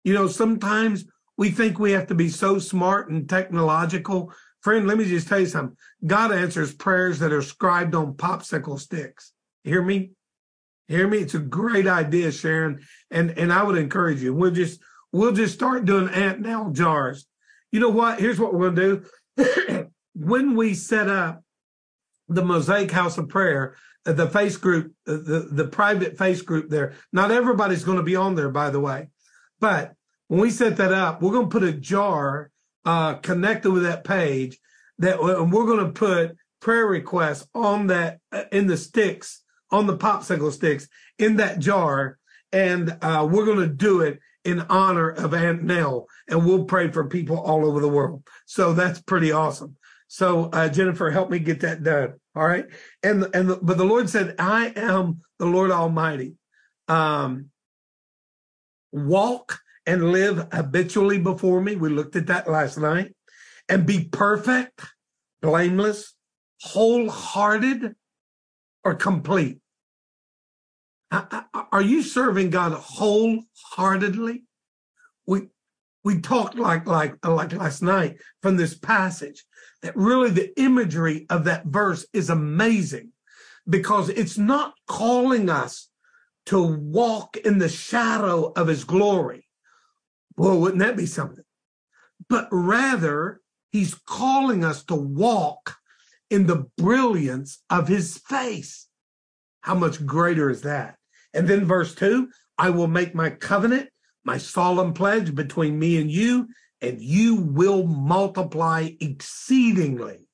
[0.05, 1.05] You know, sometimes
[1.37, 4.33] we think we have to be so smart and technological.
[4.61, 5.77] Friend, let me just tell you something.
[6.07, 9.33] God answers prayers that are scribed on popsicle sticks.
[9.65, 10.13] Hear me?
[10.89, 11.19] Hear me?
[11.19, 12.81] It's a great idea, Sharon.
[13.11, 14.35] And and I would encourage you.
[14.35, 14.81] We'll just
[15.13, 17.27] we'll just start doing Aunt Nell jars.
[17.71, 18.21] You know what?
[18.21, 19.03] Here's what we're gonna
[19.37, 19.89] do.
[20.15, 21.43] when we set up
[22.29, 26.95] the Mosaic House of Prayer, the face group, the, the private face group there.
[27.13, 29.09] Not everybody's going to be on there, by the way.
[29.61, 29.95] But
[30.29, 32.51] when we set that up, we're going to put a jar
[32.85, 34.59] uh, connected with that page
[34.99, 39.87] that and we're going to put prayer requests on that uh, in the sticks on
[39.87, 40.89] the popsicle sticks
[41.19, 42.19] in that jar
[42.53, 46.91] and uh, we're going to do it in honor of aunt nell and we'll pray
[46.91, 49.77] for people all over the world so that's pretty awesome
[50.13, 52.67] so uh, jennifer help me get that done all right.
[53.03, 56.35] And, and, the, but the Lord said, I am the Lord Almighty.
[56.89, 57.51] Um,
[58.91, 61.77] walk and live habitually before me.
[61.77, 63.15] We looked at that last night
[63.69, 64.81] and be perfect,
[65.43, 66.15] blameless,
[66.63, 67.95] wholehearted,
[68.85, 69.59] or complete.
[71.11, 74.45] Are you serving God wholeheartedly?
[75.27, 75.49] We
[76.05, 79.45] we talked like like like last night from this passage
[79.83, 83.13] that really the imagery of that verse is amazing
[83.69, 85.89] because it's not calling us
[86.47, 89.49] to walk in the shadow of his glory.
[90.37, 91.45] Well, wouldn't that be something?
[92.29, 93.41] But rather,
[93.71, 95.77] he's calling us to walk
[96.31, 98.89] in the brilliance of his face.
[99.61, 100.97] How much greater is that?
[101.35, 103.91] And then verse two, I will make my covenant
[104.25, 106.49] my solemn pledge between me and you,
[106.83, 110.27] and you will multiply exceedingly.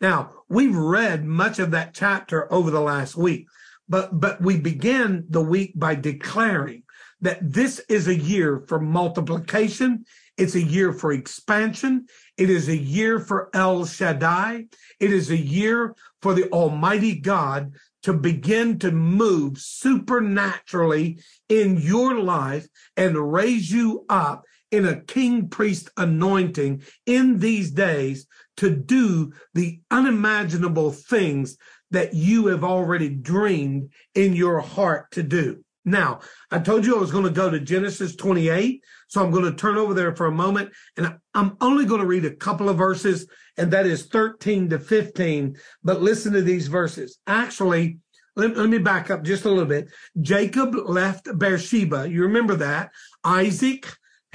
[0.00, 3.46] Now, we've read much of that chapter over the last week,
[3.88, 6.82] but, but we begin the week by declaring
[7.22, 10.04] that this is a year for multiplication.
[10.36, 12.06] It's a year for expansion.
[12.36, 14.66] It is a year for El Shaddai.
[15.00, 22.20] It is a year for the Almighty God to begin to move supernaturally in your
[22.20, 28.26] life and raise you up in a king priest anointing in these days
[28.56, 31.56] to do the unimaginable things
[31.90, 35.62] that you have already dreamed in your heart to do.
[35.84, 36.18] Now,
[36.50, 39.54] I told you I was going to go to Genesis 28, so I'm going to
[39.54, 42.76] turn over there for a moment and I'm only going to read a couple of
[42.76, 45.56] verses and that is 13 to 15.
[45.84, 47.18] But listen to these verses.
[47.28, 47.98] Actually,
[48.34, 49.88] let, let me back up just a little bit.
[50.20, 52.10] Jacob left Beersheba.
[52.10, 52.90] You remember that.
[53.24, 53.86] Isaac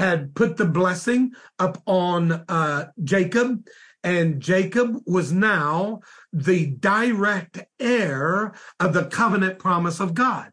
[0.02, 3.64] had put the blessing up on uh, Jacob,
[4.04, 6.00] and Jacob was now
[6.34, 10.50] the direct heir of the covenant promise of God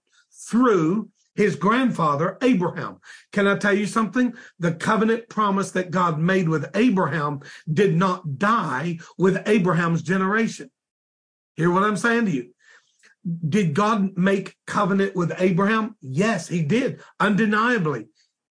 [0.50, 2.98] through his grandfather, Abraham.
[3.32, 4.34] Can I tell you something?
[4.58, 7.40] The covenant promise that God made with Abraham
[7.72, 10.70] did not die with Abraham's generation.
[11.56, 12.50] Hear what I'm saying to you?
[13.48, 15.96] Did God make covenant with Abraham?
[16.02, 18.08] Yes, he did, undeniably,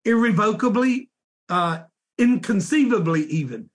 [0.04, 1.10] irrevocably,
[1.48, 1.80] uh,
[2.18, 3.70] inconceivably, even.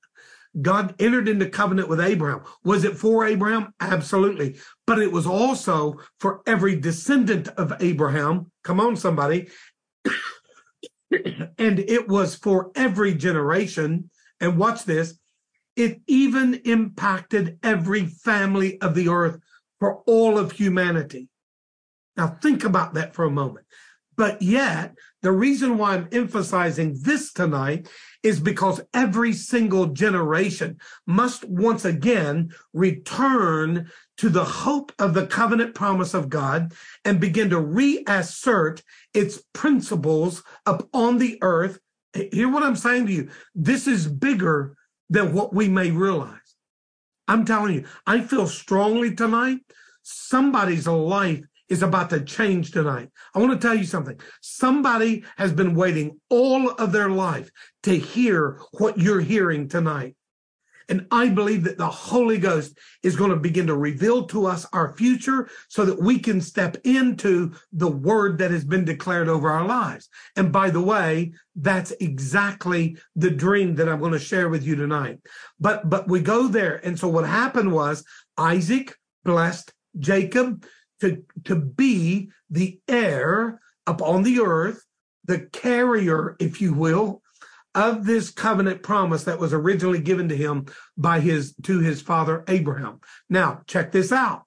[0.62, 2.42] God entered into covenant with Abraham.
[2.64, 3.74] Was it for Abraham?
[3.80, 4.58] Absolutely.
[4.88, 8.52] But it was also for every descendant of Abraham.
[8.64, 9.50] Come on, somebody.
[11.12, 14.10] and it was for every generation.
[14.42, 15.20] And watch this.
[15.76, 19.40] It even impacted every family of the earth
[19.80, 21.30] for all of humanity.
[22.18, 23.66] Now think about that for a moment.
[24.20, 27.88] But yet, the reason why I'm emphasizing this tonight
[28.22, 30.78] is because every single generation
[31.08, 36.74] must once again return to the hope of the covenant promise of God
[37.06, 41.80] and begin to reassert its principles upon the earth.
[42.14, 43.30] Hear what I'm saying to you.
[43.56, 44.76] This is bigger
[45.10, 46.58] than what we may realize.
[47.30, 49.60] I'm telling you, I feel strongly tonight
[50.04, 53.10] somebody's life is about to change tonight.
[53.34, 54.20] I want to tell you something.
[54.42, 57.52] Somebody has been waiting all of their life
[57.84, 60.16] to hear what you're hearing tonight.
[60.90, 64.66] And I believe that the Holy Ghost is going to begin to reveal to us
[64.74, 69.52] our future so that we can step into the word that has been declared over
[69.52, 70.10] our lives.
[70.36, 74.76] And by the way, that's exactly the dream that I'm going to share with you
[74.76, 75.20] tonight.
[75.60, 76.84] But, but we go there.
[76.84, 78.04] And so what happened was
[78.36, 80.66] Isaac blessed Jacob
[81.02, 84.86] to, to be the heir upon the earth,
[85.26, 87.22] the carrier, if you will,
[87.76, 90.66] of this covenant promise that was originally given to him
[90.98, 93.00] by his to his father Abraham.
[93.30, 94.44] Now, check this out.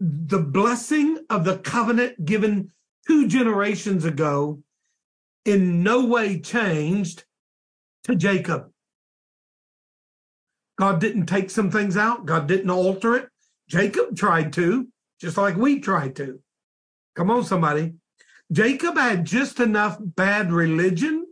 [0.00, 2.70] The blessing of the covenant given
[3.06, 4.62] two generations ago
[5.44, 7.24] in no way changed
[8.04, 8.70] to Jacob.
[10.78, 12.24] God didn't take some things out.
[12.24, 13.28] God didn't alter it.
[13.68, 14.88] Jacob tried to
[15.20, 16.40] just like we try to.
[17.14, 17.94] Come on, somebody.
[18.50, 21.26] Jacob had just enough bad religion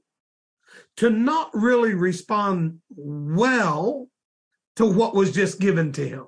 [0.96, 4.08] to not really respond well
[4.76, 6.26] to what was just given to him.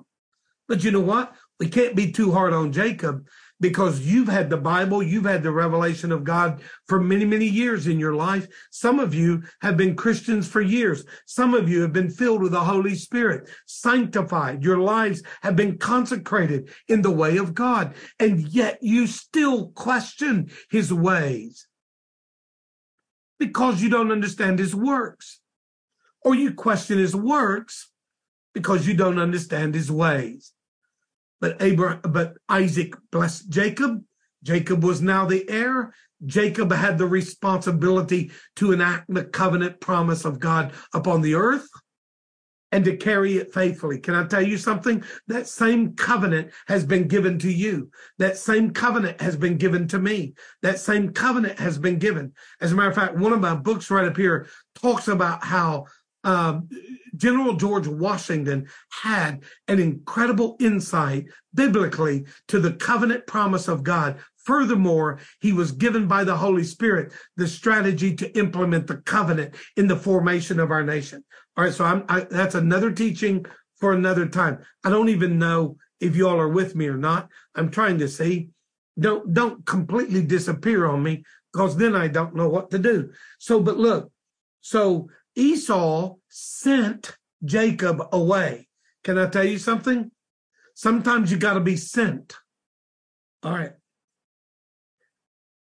[0.67, 1.33] But you know what?
[1.59, 3.27] We can't be too hard on Jacob
[3.59, 7.87] because you've had the Bible, you've had the revelation of God for many, many years
[7.87, 8.47] in your life.
[8.71, 11.03] Some of you have been Christians for years.
[11.25, 14.63] Some of you have been filled with the Holy Spirit, sanctified.
[14.63, 17.95] Your lives have been consecrated in the way of God.
[18.19, 21.67] And yet you still question his ways
[23.39, 25.39] because you don't understand his works
[26.21, 27.91] or you question his works
[28.53, 30.53] because you don't understand his ways.
[31.41, 34.03] But Abraham, but Isaac blessed Jacob.
[34.43, 35.93] Jacob was now the heir.
[36.25, 41.67] Jacob had the responsibility to enact the covenant promise of God upon the earth
[42.71, 43.99] and to carry it faithfully.
[43.99, 45.03] Can I tell you something?
[45.27, 47.89] That same covenant has been given to you.
[48.19, 50.33] That same covenant has been given to me.
[50.61, 52.33] That same covenant has been given.
[52.61, 55.85] As a matter of fact, one of my books right up here talks about how
[56.23, 56.69] um,
[57.19, 58.67] General George Washington
[59.03, 64.17] had an incredible insight biblically to the covenant promise of God.
[64.37, 69.87] Furthermore, he was given by the Holy Spirit the strategy to implement the covenant in
[69.87, 71.23] the formation of our nation.
[71.55, 73.45] All right, so I'm, I, that's another teaching
[73.79, 74.59] for another time.
[74.83, 77.29] I don't even know if you all are with me or not.
[77.53, 78.49] I'm trying to see.
[78.97, 83.11] Don't don't completely disappear on me because then I don't know what to do.
[83.37, 84.11] So, but look,
[84.61, 88.67] so Esau sent Jacob away.
[89.03, 90.11] Can I tell you something?
[90.75, 92.35] Sometimes you got to be sent.
[93.41, 93.71] All right.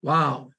[0.01, 0.51] Wow.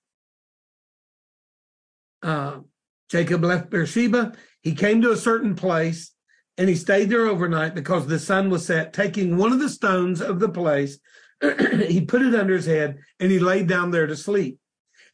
[2.22, 2.60] Uh,
[3.08, 4.34] Jacob left Beersheba.
[4.60, 6.12] He came to a certain place
[6.58, 8.92] and he stayed there overnight because the sun was set.
[8.92, 10.98] Taking one of the stones of the place,
[11.40, 14.58] he put it under his head and he laid down there to sleep.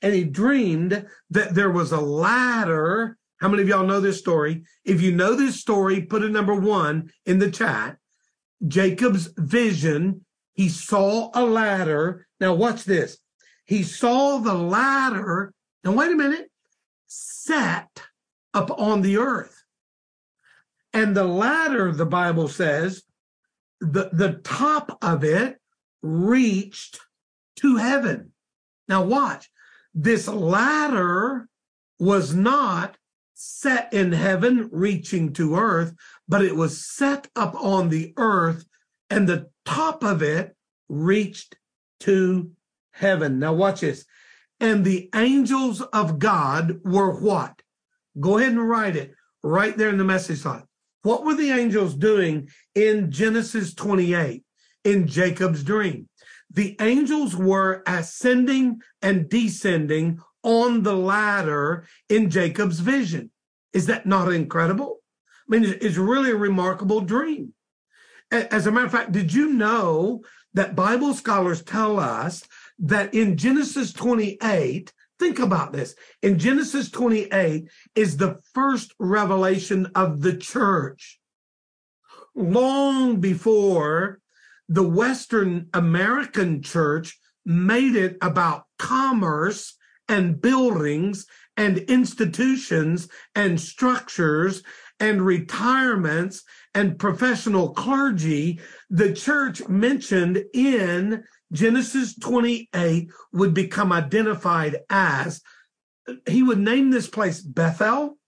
[0.02, 4.62] And he dreamed that there was a ladder how many of y'all know this story?
[4.86, 7.98] If you know this story, put a number one in the chat.
[8.66, 10.24] Jacob's vision,
[10.54, 12.26] he saw a ladder.
[12.40, 13.18] Now, watch this.
[13.66, 15.52] He saw the ladder.
[15.84, 16.50] Now, wait a minute,
[17.06, 18.00] set
[18.54, 19.62] up on the earth.
[20.94, 23.02] And the ladder, the Bible says,
[23.78, 25.58] the, the top of it
[26.00, 26.98] reached
[27.56, 28.32] to heaven.
[28.88, 29.50] Now, watch.
[29.92, 31.46] This ladder
[31.98, 32.96] was not
[33.34, 35.94] set in heaven, reaching to earth,
[36.28, 38.64] but it was set up on the earth,
[39.10, 40.56] and the top of it
[40.88, 41.56] reached
[42.00, 42.50] to
[42.92, 43.38] heaven.
[43.38, 44.04] Now, watch this.
[44.60, 47.60] And the angels of God were what?
[48.18, 49.12] Go ahead and write it
[49.42, 50.64] right there in the message line.
[51.02, 54.42] What were the angels doing in Genesis 28
[54.84, 56.08] in Jacob's dream?
[56.50, 63.30] The angels were ascending and descending on the ladder in Jacob's vision.
[63.72, 65.00] Is that not incredible?
[65.48, 67.54] I mean, it's really a remarkable dream.
[68.30, 70.22] As a matter of fact, did you know
[70.54, 72.44] that Bible scholars tell us
[72.78, 80.22] that in Genesis 28, think about this, in Genesis 28 is the first revelation of
[80.22, 81.18] the church.
[82.34, 84.20] Long before
[84.68, 89.76] the Western American church made it about commerce
[90.08, 91.26] and buildings
[91.56, 94.62] and institutions and structures
[95.00, 96.44] and retirements
[96.74, 105.40] and professional clergy, the church mentioned in Genesis 28 would become identified as,
[106.28, 108.18] he would name this place Bethel,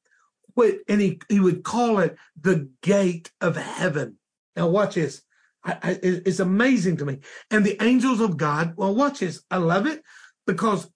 [0.88, 4.16] and he, he would call it the gate of heaven.
[4.54, 5.22] Now, watch this.
[5.64, 7.18] I, I, it's amazing to me.
[7.50, 9.42] And the angels of God, well, watch this.
[9.50, 10.02] I love it
[10.46, 10.88] because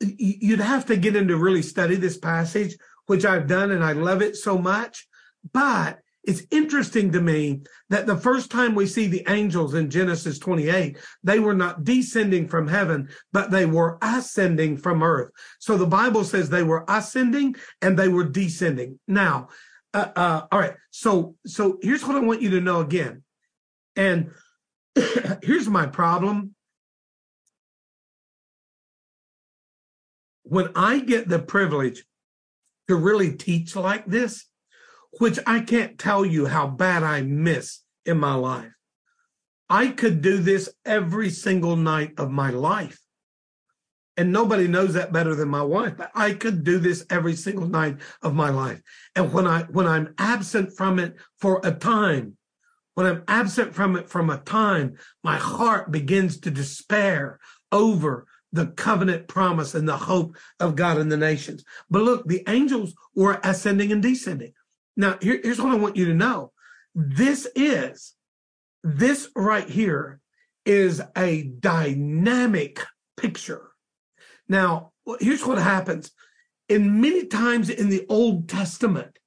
[0.00, 2.76] you'd have to get into really study this passage,
[3.06, 5.06] which I've done, and I love it so much.
[5.52, 7.60] But it's interesting to me
[7.90, 12.48] that the first time we see the angels in Genesis 28, they were not descending
[12.48, 15.30] from heaven, but they were ascending from earth.
[15.58, 18.98] So the Bible says they were ascending and they were descending.
[19.06, 19.48] Now,
[19.92, 20.74] uh, uh, all right.
[20.90, 23.22] So, so here's what I want you to know again.
[23.94, 24.30] And
[25.42, 26.54] here's my problem.
[30.44, 32.04] When I get the privilege
[32.88, 34.46] to really teach like this,
[35.18, 38.72] which I can't tell you how bad I miss in my life.
[39.68, 43.00] I could do this every single night of my life.
[44.16, 47.66] And nobody knows that better than my wife, but I could do this every single
[47.66, 48.80] night of my life.
[49.16, 52.36] And when I when I'm absent from it for a time,
[52.94, 57.40] when I'm absent from it from a time, my heart begins to despair
[57.72, 61.64] over the covenant promise and the hope of God in the nations.
[61.90, 64.52] But look, the angels were ascending and descending.
[64.96, 66.52] Now, here, here's what I want you to know.
[66.94, 68.14] This is,
[68.84, 70.20] this right here
[70.64, 72.80] is a dynamic
[73.16, 73.72] picture.
[74.48, 76.12] Now, here's what happens.
[76.68, 79.18] In many times in the Old Testament,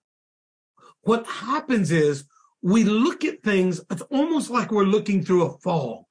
[1.01, 2.23] what happens is
[2.61, 6.05] we look at things, it's almost like we're looking through a fog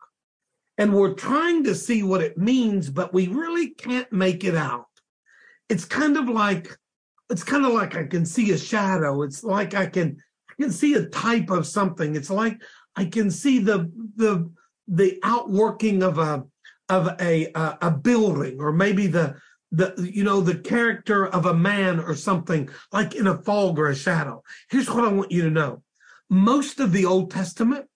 [0.79, 4.87] and we're trying to see what it means, but we really can't make it out.
[5.69, 6.77] It's kind of like
[7.31, 9.23] it's kind of like I can see a shadow.
[9.23, 10.17] It's like I can
[10.51, 12.15] I can see a type of something.
[12.15, 12.61] It's like
[12.95, 14.51] I can see the the
[14.87, 16.45] the outworking of a
[16.89, 19.37] of a a, a building or maybe the
[19.73, 23.89] the you know the character of a man or something like in a fog or
[23.89, 24.43] a shadow.
[24.71, 25.83] Here's what I want you to know.
[26.31, 27.87] Most of the Old Testament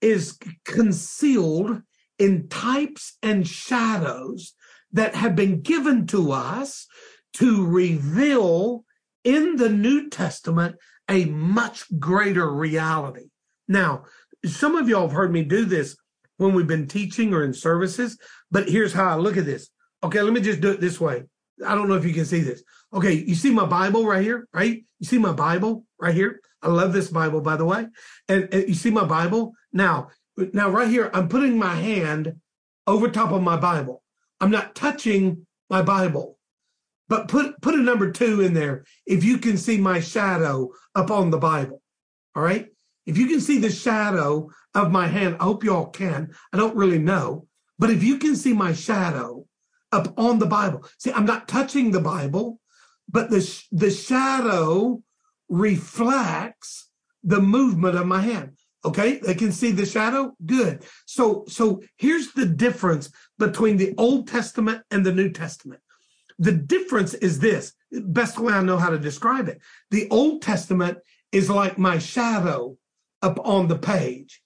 [0.00, 1.82] is concealed
[2.18, 4.54] in types and shadows
[4.92, 6.86] that have been given to us
[7.34, 8.84] to reveal
[9.24, 10.76] in the New Testament
[11.08, 13.28] a much greater reality.
[13.68, 14.04] Now,
[14.44, 15.96] some of y'all have heard me do this
[16.38, 18.18] when we've been teaching or in services,
[18.50, 19.70] but here's how I look at this.
[20.02, 21.24] Okay, let me just do it this way.
[21.66, 22.62] I don't know if you can see this.
[22.92, 24.84] Okay, you see my Bible right here, right?
[24.98, 26.40] You see my Bible right here?
[26.62, 27.86] I love this Bible, by the way.
[28.28, 29.52] And, and you see my Bible?
[29.72, 32.36] Now, now right here, I'm putting my hand
[32.86, 34.02] over top of my Bible.
[34.40, 36.38] I'm not touching my Bible.
[37.08, 41.10] But put put a number two in there if you can see my shadow up
[41.10, 41.80] on the Bible.
[42.34, 42.68] All right.
[43.06, 46.34] If you can see the shadow of my hand, I hope y'all can.
[46.52, 47.46] I don't really know.
[47.78, 49.46] But if you can see my shadow
[49.92, 52.60] up on the Bible, see, I'm not touching the Bible,
[53.08, 55.02] but the, the shadow
[55.48, 56.88] reflects
[57.22, 58.56] the movement of my hand.
[58.84, 60.34] Okay, they can see the shadow.
[60.44, 60.84] Good.
[61.06, 65.80] So, so here's the difference between the Old Testament and the New Testament.
[66.38, 69.60] The difference is this best way I know how to describe it.
[69.90, 70.98] The Old Testament
[71.32, 72.76] is like my shadow
[73.22, 74.42] up on the page.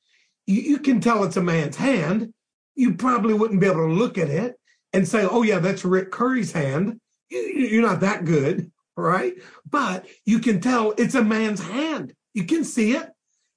[0.47, 2.33] You, you, can tell it's a man's hand.
[2.75, 4.57] You probably wouldn't be able to look at it
[4.93, 7.01] and say, oh, yeah, that's Rick Curry's hand.
[7.29, 9.35] You, you're not that good, right?
[9.69, 12.15] But you can tell it's a man's hand.
[12.35, 13.11] You can see it.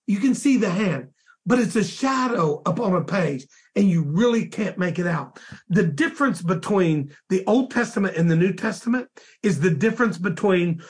[0.07, 1.09] You can see the hand
[1.45, 3.45] but it's a shadow upon a page
[3.75, 5.39] and you really can't make it out.
[5.69, 9.09] The difference between the Old Testament and the New Testament
[9.41, 10.83] is the difference between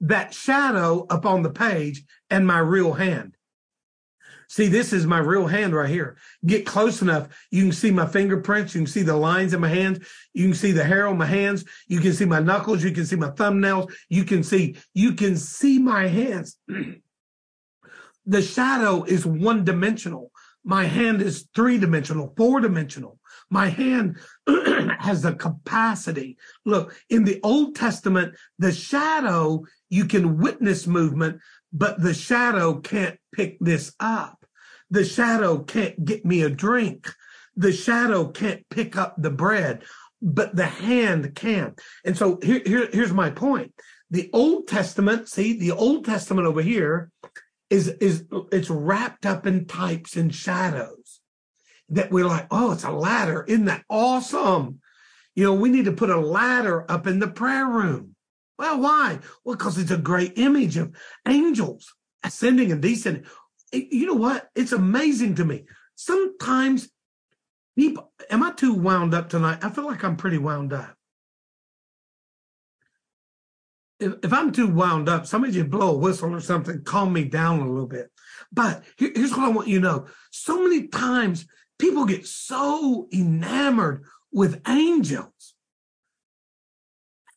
[0.00, 3.34] that shadow upon the page and my real hand.
[4.50, 6.16] See, this is my real hand right here.
[6.46, 7.28] Get close enough.
[7.50, 8.74] You can see my fingerprints.
[8.74, 10.06] You can see the lines in my hands.
[10.32, 11.66] You can see the hair on my hands.
[11.86, 12.82] You can see my knuckles.
[12.82, 13.92] You can see my thumbnails.
[14.08, 16.56] You can see, you can see my hands.
[18.28, 20.30] the shadow is one dimensional.
[20.62, 23.18] My hand is three dimensional, four dimensional.
[23.48, 24.18] My hand
[24.98, 26.36] has the capacity.
[26.66, 31.40] Look, in the Old Testament, the shadow, you can witness movement,
[31.72, 34.44] but the shadow can't pick this up.
[34.90, 37.10] The shadow can't get me a drink.
[37.56, 39.84] The shadow can't pick up the bread,
[40.20, 41.76] but the hand can.
[42.04, 43.72] And so here, here, here's my point.
[44.10, 47.10] The Old Testament, see, the Old Testament over here
[47.70, 51.20] is, is, it's wrapped up in types and shadows
[51.90, 53.44] that we're like, oh, it's a ladder.
[53.48, 54.80] Isn't that awesome?
[55.34, 58.14] You know, we need to put a ladder up in the prayer room.
[58.58, 59.20] Well, why?
[59.44, 60.94] Well, because it's a great image of
[61.26, 61.94] angels
[62.24, 63.24] ascending and descending.
[63.72, 64.48] You know what?
[64.56, 65.66] It's amazing to me.
[65.94, 66.88] Sometimes
[67.76, 69.60] people, am I too wound up tonight?
[69.62, 70.97] I feel like I'm pretty wound up.
[74.00, 77.24] If, if I'm too wound up, somebody just blow a whistle or something, calm me
[77.24, 78.10] down a little bit.
[78.52, 80.06] But here, here's what I want you to know.
[80.30, 81.46] So many times
[81.78, 85.54] people get so enamored with angels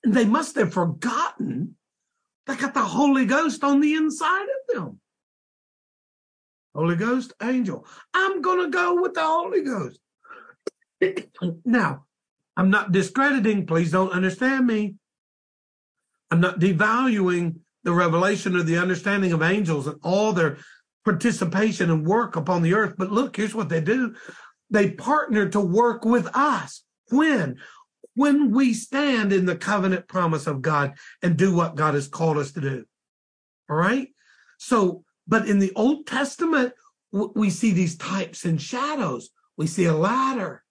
[0.03, 1.76] And they must have forgotten
[2.47, 4.99] they got the Holy Ghost on the inside of them.
[6.74, 7.86] Holy Ghost, angel.
[8.14, 9.99] I'm going to go with the Holy Ghost.
[11.66, 12.05] now,
[12.57, 14.95] I'm not discrediting, please don't understand me.
[16.32, 20.57] I'm not devaluing the revelation or the understanding of angels and all their
[21.03, 22.95] participation and work upon the earth.
[22.97, 24.15] But look, here's what they do.
[24.69, 26.84] They partner to work with us.
[27.09, 27.59] When?
[28.15, 32.38] when we stand in the covenant promise of God and do what God has called
[32.38, 32.86] us to do.
[33.69, 34.09] All right.
[34.57, 36.73] So, but in the Old Testament,
[37.11, 39.29] we see these types and shadows.
[39.57, 40.63] We see a ladder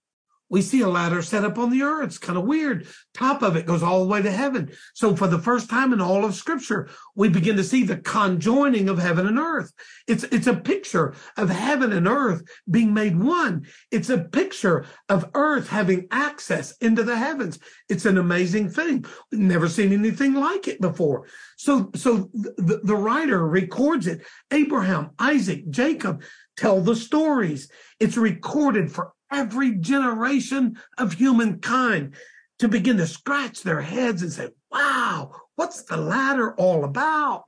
[0.51, 2.07] we see a ladder set up on the earth.
[2.07, 2.86] It's kind of weird.
[3.14, 4.72] Top of it goes all the way to heaven.
[4.94, 8.88] So for the first time in all of scripture, we begin to see the conjoining
[8.88, 9.72] of heaven and earth.
[10.09, 13.66] It's, it's a picture of heaven and earth being made one.
[13.92, 17.61] It's a picture of earth having access into the heavens.
[17.88, 19.05] It's an amazing thing.
[19.30, 21.28] We've never seen anything like it before.
[21.57, 24.26] So, so the, the writer records it.
[24.51, 26.24] Abraham, Isaac, Jacob
[26.57, 27.70] tell the stories.
[28.01, 32.14] It's recorded for every generation of humankind
[32.58, 37.44] to begin to scratch their heads and say, wow, what's the ladder all about?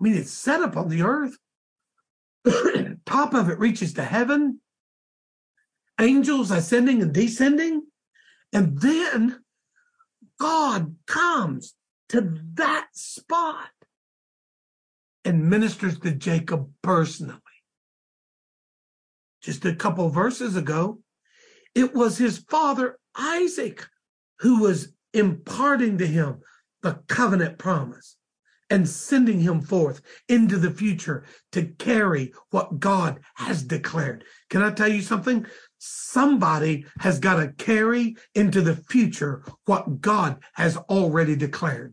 [0.00, 1.36] I mean, it's set up on the earth.
[3.06, 4.60] Top of it reaches to heaven.
[6.00, 7.82] Angels ascending and descending.
[8.52, 9.40] And then
[10.40, 11.74] God comes
[12.08, 13.70] to that spot
[15.24, 17.38] and ministers to Jacob personally
[19.42, 21.00] just a couple verses ago,
[21.74, 23.86] it was his father Isaac
[24.40, 26.40] who was imparting to him
[26.82, 28.16] the covenant promise
[28.70, 34.24] and sending him forth into the future to carry what God has declared.
[34.48, 35.44] Can I tell you something?
[35.78, 41.92] Somebody has got to carry into the future what God has already declared.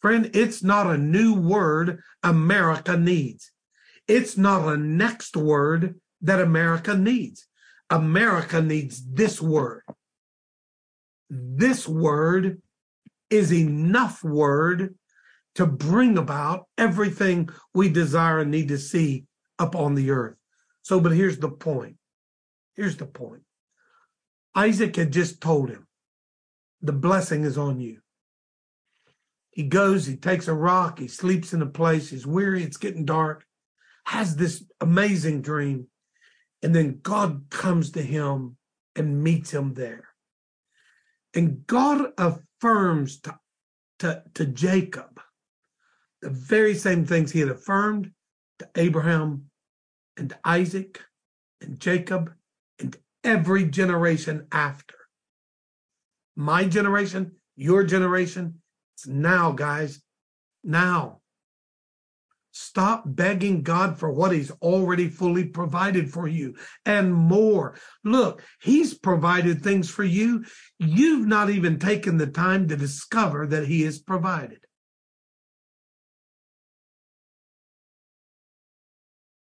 [0.00, 3.50] Friend, it's not a new word America needs.
[4.06, 7.46] It's not a next word that America needs.
[7.90, 9.82] America needs this word.
[11.30, 12.60] This word
[13.30, 14.94] is enough word
[15.54, 19.24] to bring about everything we desire and need to see
[19.58, 20.36] upon the earth.
[20.82, 21.96] So, but here's the point.
[22.76, 23.42] Here's the point.
[24.54, 25.86] Isaac had just told him,
[26.82, 28.00] the blessing is on you.
[29.50, 33.04] He goes, he takes a rock, he sleeps in a place, he's weary, it's getting
[33.04, 33.44] dark
[34.06, 35.88] has this amazing dream.
[36.62, 38.56] And then God comes to him
[38.96, 40.08] and meets him there.
[41.34, 43.38] And God affirms to,
[43.98, 45.20] to, to Jacob
[46.22, 48.10] the very same things he had affirmed
[48.58, 49.50] to Abraham
[50.16, 51.00] and Isaac
[51.60, 52.32] and Jacob
[52.78, 54.94] and every generation after.
[56.36, 58.62] My generation, your generation,
[58.96, 60.00] it's now, guys.
[60.62, 61.20] Now.
[62.56, 66.54] Stop begging God for what he's already fully provided for you
[66.86, 67.76] and more.
[68.04, 70.44] Look, he's provided things for you.
[70.78, 74.60] You've not even taken the time to discover that he has provided.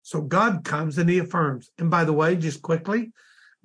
[0.05, 1.72] So God comes and he affirms.
[1.78, 3.11] And by the way, just quickly,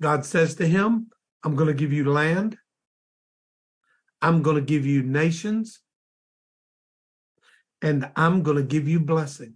[0.02, 1.10] God says to him,
[1.44, 2.58] I'm going to give you land.
[4.20, 5.78] I'm going to give you nations
[7.82, 9.54] and I'm going to give you blessing.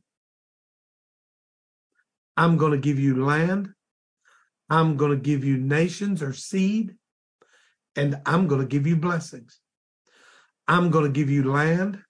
[2.37, 3.71] I'm going to give you land.
[4.71, 6.95] I'm going to give you nations or seed,
[7.95, 9.61] and I'm going to give you blessings.
[10.67, 12.03] I'm going to give you land.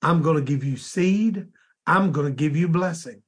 [0.00, 1.48] I'm going to give you seed.
[1.86, 3.22] I'm going to give you blessing.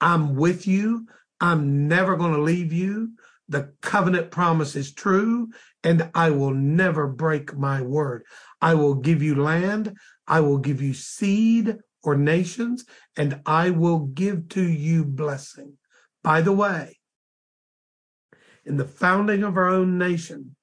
[0.00, 1.06] I'm with you.
[1.40, 3.12] I'm never going to leave you.
[3.48, 5.48] The covenant promise is true,
[5.82, 8.24] and I will never break my word.
[8.60, 9.96] I will give you land.
[10.28, 12.84] I will give you seed or nations,
[13.16, 15.78] and I will give to you blessing.
[16.22, 16.98] By the way,
[18.64, 20.54] in the founding of our own nation,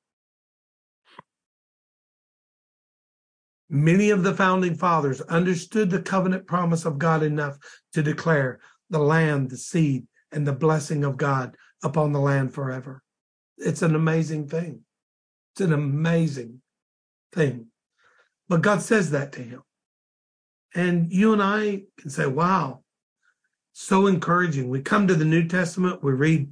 [3.69, 7.57] many of the founding fathers understood the covenant promise of God enough
[7.93, 8.59] to declare
[8.91, 13.01] the land, the seed, and the blessing of God upon the land forever.
[13.57, 14.81] It's an amazing thing.
[15.53, 16.61] It's an amazing
[17.33, 17.67] thing.
[18.47, 19.63] But God says that to him.
[20.73, 22.83] And you and I can say, wow,
[23.73, 24.69] so encouraging.
[24.69, 26.51] We come to the New Testament, we read,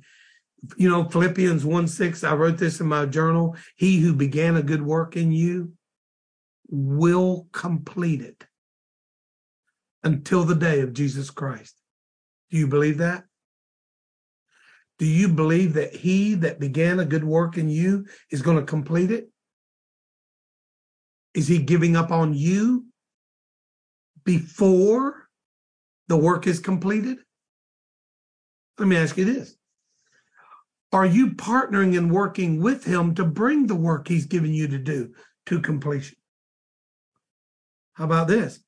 [0.78, 2.24] you know, Philippians 1 6.
[2.24, 3.56] I wrote this in my journal.
[3.76, 5.74] He who began a good work in you
[6.70, 8.46] will complete it
[10.04, 11.76] until the day of Jesus Christ.
[12.50, 13.26] Do you believe that?
[15.00, 18.64] Do you believe that he that began a good work in you is going to
[18.64, 19.30] complete it?
[21.34, 22.86] Is he giving up on you
[24.24, 25.28] before
[26.08, 27.18] the work is completed?
[28.78, 29.56] Let me ask you this.
[30.92, 34.78] Are you partnering and working with him to bring the work he's given you to
[34.78, 35.14] do
[35.48, 36.18] to completion?
[37.94, 38.60] How about this?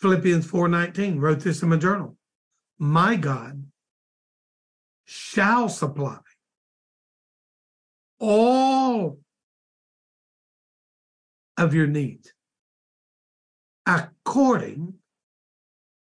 [0.00, 2.16] Philippians 4:19 wrote this in my journal.
[2.78, 3.64] My God
[5.04, 6.20] shall supply
[8.20, 9.18] all
[11.58, 12.32] of your needs
[13.88, 14.94] according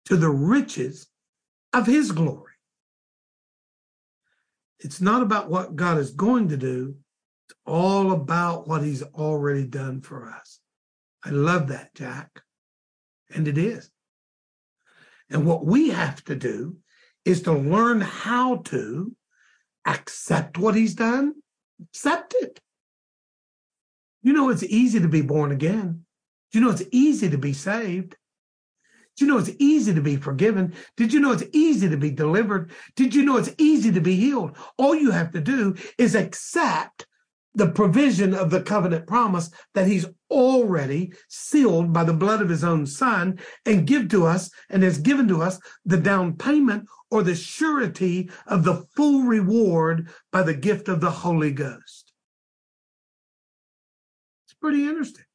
[0.05, 1.07] to the riches
[1.71, 2.53] of his glory.
[4.79, 6.95] It's not about what God is going to do,
[7.47, 10.59] it's all about what he's already done for us.
[11.23, 12.41] I love that, Jack.
[13.33, 13.89] And it is.
[15.29, 16.77] And what we have to do
[17.23, 19.15] is to learn how to
[19.85, 21.33] accept what he's done,
[21.81, 22.59] accept it.
[24.25, 26.03] You know, it's easy to be born again.
[26.51, 28.15] You know, it's easy to be saved.
[29.19, 30.73] You know it's easy to be forgiven?
[30.97, 32.71] Did you know it's easy to be delivered?
[32.95, 34.57] Did you know it's easy to be healed?
[34.79, 37.05] All you have to do is accept
[37.53, 42.63] the provision of the covenant promise that he's already sealed by the blood of his
[42.63, 47.21] own son and give to us and has given to us the down payment or
[47.21, 52.04] the surety of the full reward by the gift of the Holy Ghost.
[54.65, 55.25] Pretty interesting.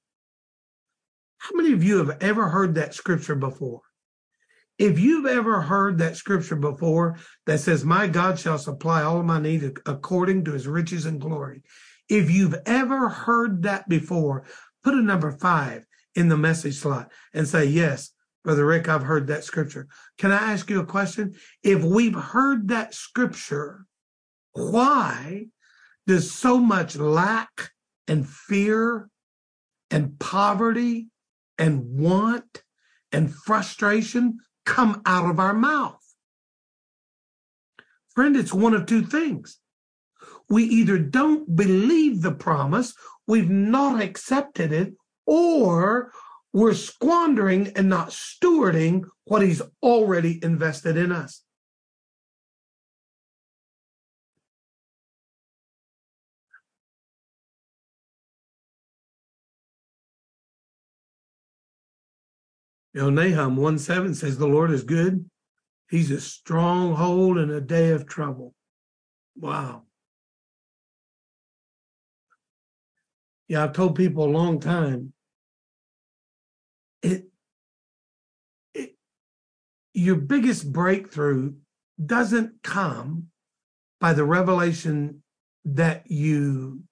[1.39, 3.83] How many of you have ever heard that scripture before?
[4.77, 7.17] If you've ever heard that scripture before
[7.47, 11.63] that says, My God shall supply all my need according to his riches and glory,
[12.09, 14.47] if you've ever heard that before,
[14.83, 18.11] put a number five in the message slot and say, Yes,
[18.43, 19.87] Brother Rick, I've heard that scripture.
[20.19, 21.37] Can I ask you a question?
[21.63, 23.87] If we've heard that scripture,
[24.55, 25.47] why
[26.09, 27.71] does so much lack
[28.09, 29.09] and fear
[29.91, 31.09] and poverty
[31.59, 32.63] and want
[33.13, 36.01] and frustration come out of our mouth?
[38.15, 39.61] Friend, it's one of two things
[40.51, 42.93] we either don't believe the promise,
[43.27, 44.93] we've not accepted it,
[45.25, 46.13] or
[46.53, 51.45] we're squandering and not stewarding what he's already invested in us.
[62.93, 65.29] You know, Nahum 1 7 says, The Lord is good.
[65.89, 68.55] He's a stronghold in a day of trouble.
[69.37, 69.85] Wow.
[73.51, 75.13] yeah, I've told people a long time,
[77.03, 77.25] it,
[78.73, 78.95] it
[79.93, 81.55] your biggest breakthrough
[82.07, 83.27] doesn't come
[84.01, 85.25] by the revelation
[85.65, 86.85] that you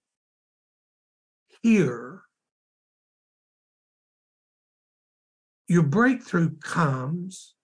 [1.63, 2.18] hear.
[5.69, 7.55] Your breakthrough comes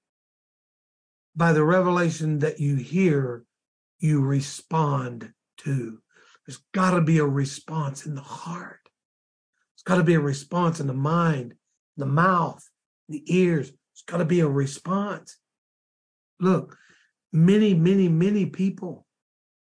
[1.34, 3.44] by the revelation that you hear,
[3.98, 5.98] you respond to.
[6.46, 8.80] There's got to be a response in the heart
[9.74, 11.54] It's got to be a response in the mind,
[11.96, 12.62] the mouth,
[13.08, 13.72] the ears.
[13.92, 15.38] It's got to be a response.
[16.38, 16.76] Look,
[17.32, 19.06] many, many, many people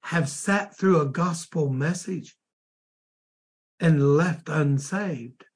[0.04, 2.36] have sat through a gospel message
[3.80, 5.47] and left unsaved.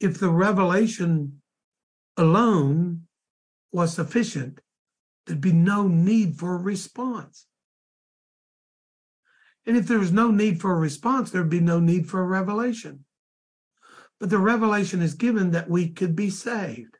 [0.00, 1.42] If the revelation
[2.16, 3.02] alone
[3.70, 4.60] was sufficient,
[5.26, 7.46] there'd be no need for a response.
[9.66, 12.26] And if there was no need for a response, there'd be no need for a
[12.26, 13.04] revelation.
[14.18, 16.96] But the revelation is given that we could be saved.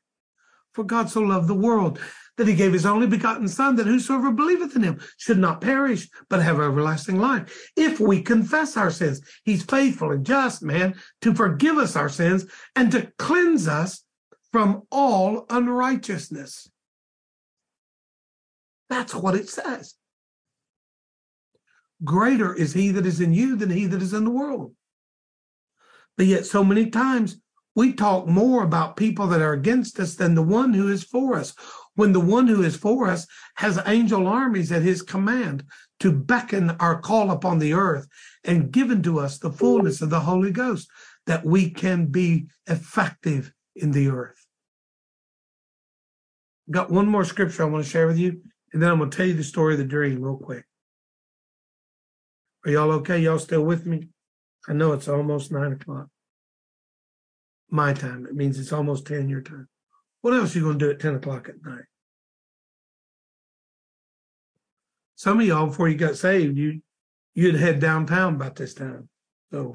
[0.74, 1.98] For God so loved the world
[2.36, 6.08] that he gave his only begotten Son, that whosoever believeth in him should not perish,
[6.28, 7.70] but have everlasting life.
[7.76, 12.46] If we confess our sins, he's faithful and just, man, to forgive us our sins
[12.76, 14.04] and to cleanse us
[14.52, 16.70] from all unrighteousness.
[18.88, 19.94] That's what it says.
[22.02, 24.74] Greater is he that is in you than he that is in the world.
[26.16, 27.38] But yet, so many times
[27.80, 31.34] we talk more about people that are against us than the one who is for
[31.34, 31.54] us.
[31.94, 35.64] When the one who is for us has angel armies at his command
[36.00, 38.06] to beckon our call upon the earth
[38.44, 40.90] and given to us the fullness of the Holy Ghost
[41.24, 44.44] that we can be effective in the earth.
[46.70, 48.42] Got one more scripture I want to share with you,
[48.74, 50.66] and then I'm going to tell you the story of the dream real quick.
[52.66, 53.20] Are y'all okay?
[53.20, 54.10] Y'all still with me?
[54.68, 56.08] I know it's almost nine o'clock.
[57.70, 58.26] My time.
[58.26, 59.68] It means it's almost 10 your time.
[60.22, 61.84] What else are you going to do at 10 o'clock at night?
[65.14, 66.80] Some of y'all, before you got saved, you
[67.34, 69.08] you'd head downtown about this time.
[69.52, 69.74] So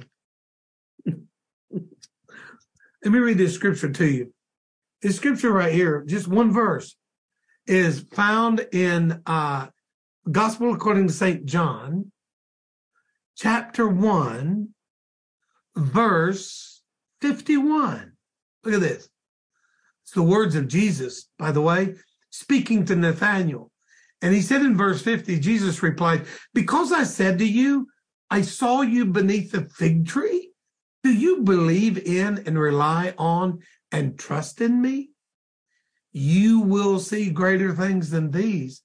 [1.06, 1.22] let
[3.04, 4.34] me read this scripture to you.
[5.02, 6.96] This scripture right here, just one verse,
[7.68, 9.68] is found in uh,
[10.30, 11.46] Gospel according to St.
[11.46, 12.12] John,
[13.36, 14.70] chapter 1,
[15.76, 16.75] verse
[17.22, 18.14] 51.
[18.64, 19.10] Look at this.
[20.04, 21.96] It's the words of Jesus, by the way,
[22.30, 23.72] speaking to Nathanael.
[24.22, 27.88] And he said in verse 50, Jesus replied, Because I said to you,
[28.30, 30.52] I saw you beneath the fig tree,
[31.04, 33.60] do you believe in and rely on
[33.92, 35.12] and trust in me?
[36.12, 38.82] You will see greater things than these.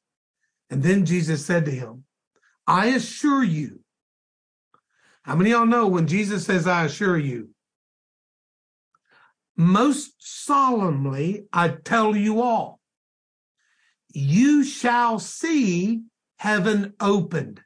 [0.69, 2.05] And then Jesus said to him,
[2.67, 3.81] I assure you,
[5.23, 7.51] how many of y'all know when Jesus says, I assure you?
[9.57, 12.81] Most solemnly, I tell you all,
[14.13, 16.03] you shall see
[16.39, 17.61] heaven opened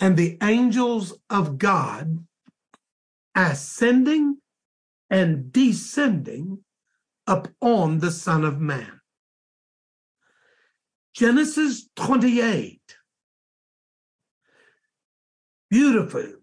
[0.00, 2.26] and the angels of God
[3.34, 4.38] ascending
[5.10, 6.64] and descending
[7.26, 9.00] upon the Son of Man.
[11.14, 12.80] Genesis 28
[15.72, 16.34] beautifully,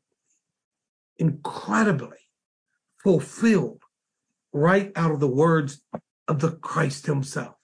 [1.19, 2.17] incredibly
[2.97, 3.83] fulfilled
[4.53, 5.81] right out of the words
[6.27, 7.55] of the Christ himself.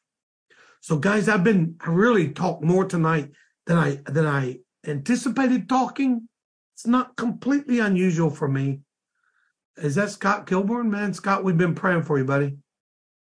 [0.82, 3.32] So guys, I've been I really talked more tonight
[3.66, 6.28] than I than I anticipated talking.
[6.74, 8.82] It's not completely unusual for me.
[9.78, 10.90] Is that Scott Kilborn?
[10.90, 12.58] Man, Scott, we've been praying for you, buddy.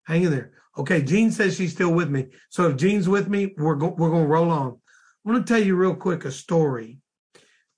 [0.06, 0.52] Hang in there.
[0.78, 2.28] Okay, Jean says she's still with me.
[2.48, 4.72] So if Jean's with me, we're go- we're going to roll on.
[4.72, 7.00] I want to tell you real quick a story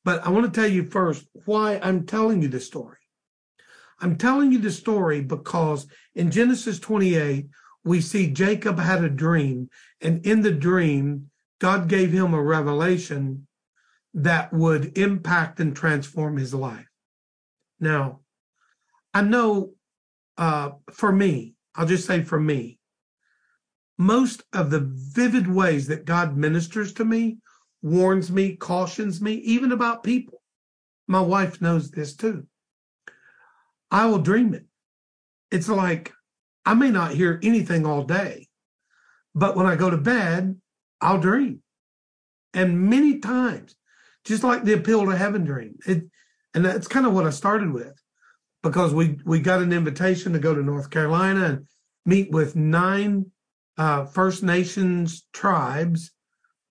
[0.05, 2.99] but I want to tell you first why I'm telling you this story.
[4.03, 5.87] I'm telling you the story because
[6.17, 7.47] in Genesis 28,
[7.85, 11.31] we see Jacob had a dream, and in the dream,
[11.61, 13.47] God gave him a revelation
[14.15, 16.89] that would impact and transform his life.
[17.79, 18.21] Now,
[19.15, 19.75] I know
[20.37, 22.79] uh, for me, I'll just say for me,
[23.99, 27.39] most of the vivid ways that God ministers to me
[27.83, 30.43] warns me, cautions me, even about people.
[31.07, 32.47] My wife knows this too.
[33.93, 34.65] I will dream it.
[35.51, 36.13] It's like
[36.65, 38.49] I may not hear anything all day,
[39.35, 40.59] but when I go to bed,
[41.01, 41.63] I'll dream.
[42.55, 43.77] And many times,
[44.25, 46.05] just like the appeal to heaven dream, it,
[46.55, 47.93] and that's kind of what I started with,
[48.63, 51.67] because we we got an invitation to go to North Carolina and
[52.07, 53.27] meet with nine
[53.77, 56.13] uh, First Nations tribes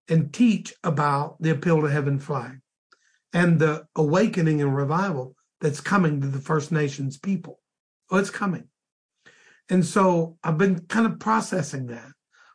[0.10, 2.60] and teach about the appeal to heaven flag
[3.32, 7.60] and the awakening and revival that's coming to the First Nations people.
[8.10, 8.68] Oh, it's coming.
[9.70, 12.12] And so I've been kind of processing that.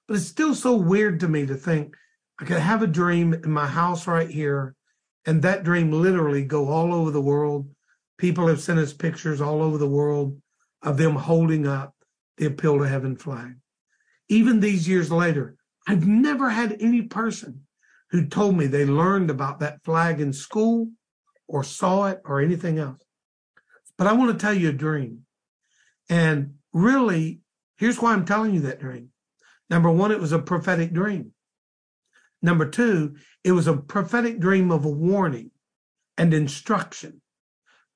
[0.07, 1.96] But it's still so weird to me to think
[2.38, 4.74] I could have a dream in my house right here,
[5.24, 7.68] and that dream literally go all over the world.
[8.18, 10.40] People have sent us pictures all over the world
[10.82, 11.94] of them holding up
[12.36, 13.54] the appeal to heaven flag.
[14.28, 15.57] Even these years later,
[15.88, 17.62] I've never had any person
[18.11, 20.90] who told me they learned about that flag in school
[21.49, 23.03] or saw it or anything else.
[23.99, 25.22] But I want to tell you a dream.
[26.09, 27.40] And really,
[27.78, 29.11] here's why I'm telling you that dream.
[29.70, 31.32] Number one, it was a prophetic dream.
[32.42, 35.51] Number two, it was a prophetic dream of a warning
[36.18, 37.22] and instruction.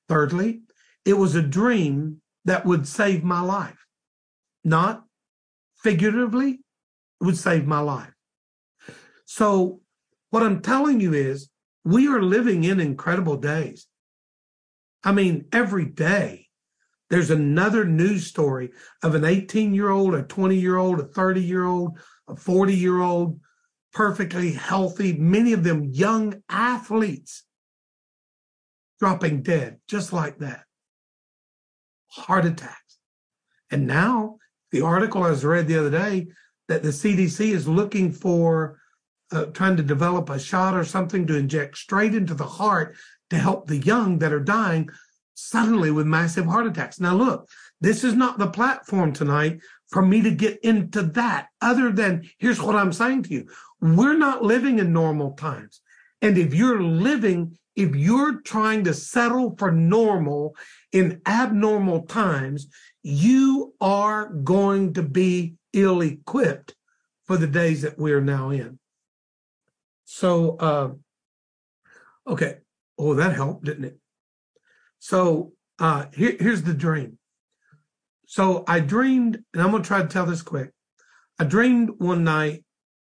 [0.08, 0.62] Thirdly,
[1.04, 3.86] it was a dream that would save my life,
[4.64, 5.04] not
[5.76, 6.60] figuratively,
[7.20, 8.12] it would save my life.
[9.24, 9.80] So,
[10.30, 11.48] what I'm telling you is,
[11.84, 13.86] we are living in incredible days.
[15.02, 16.48] I mean, every day
[17.08, 18.70] there's another news story
[19.02, 22.74] of an 18 year old, a 20 year old, a 30 year old, a 40
[22.74, 23.40] year old,
[23.92, 27.44] perfectly healthy, many of them young athletes
[29.00, 30.64] dropping dead just like that.
[32.08, 32.98] Heart attacks.
[33.70, 34.36] And now,
[34.72, 36.28] the article I was read the other day
[36.68, 38.79] that the CDC is looking for
[39.32, 42.96] uh, trying to develop a shot or something to inject straight into the heart
[43.30, 44.88] to help the young that are dying
[45.34, 47.00] suddenly with massive heart attacks.
[47.00, 47.48] Now, look,
[47.80, 52.60] this is not the platform tonight for me to get into that, other than here's
[52.60, 53.48] what I'm saying to you.
[53.80, 55.80] We're not living in normal times.
[56.22, 60.54] And if you're living, if you're trying to settle for normal
[60.92, 62.68] in abnormal times,
[63.02, 66.74] you are going to be ill equipped
[67.24, 68.79] for the days that we're now in.
[70.12, 70.90] So, uh,
[72.26, 72.56] okay.
[72.98, 73.98] Oh, that helped, didn't it?
[74.98, 77.16] So, uh, here, here's the dream.
[78.26, 80.72] So, I dreamed, and I'm going to try to tell this quick.
[81.38, 82.64] I dreamed one night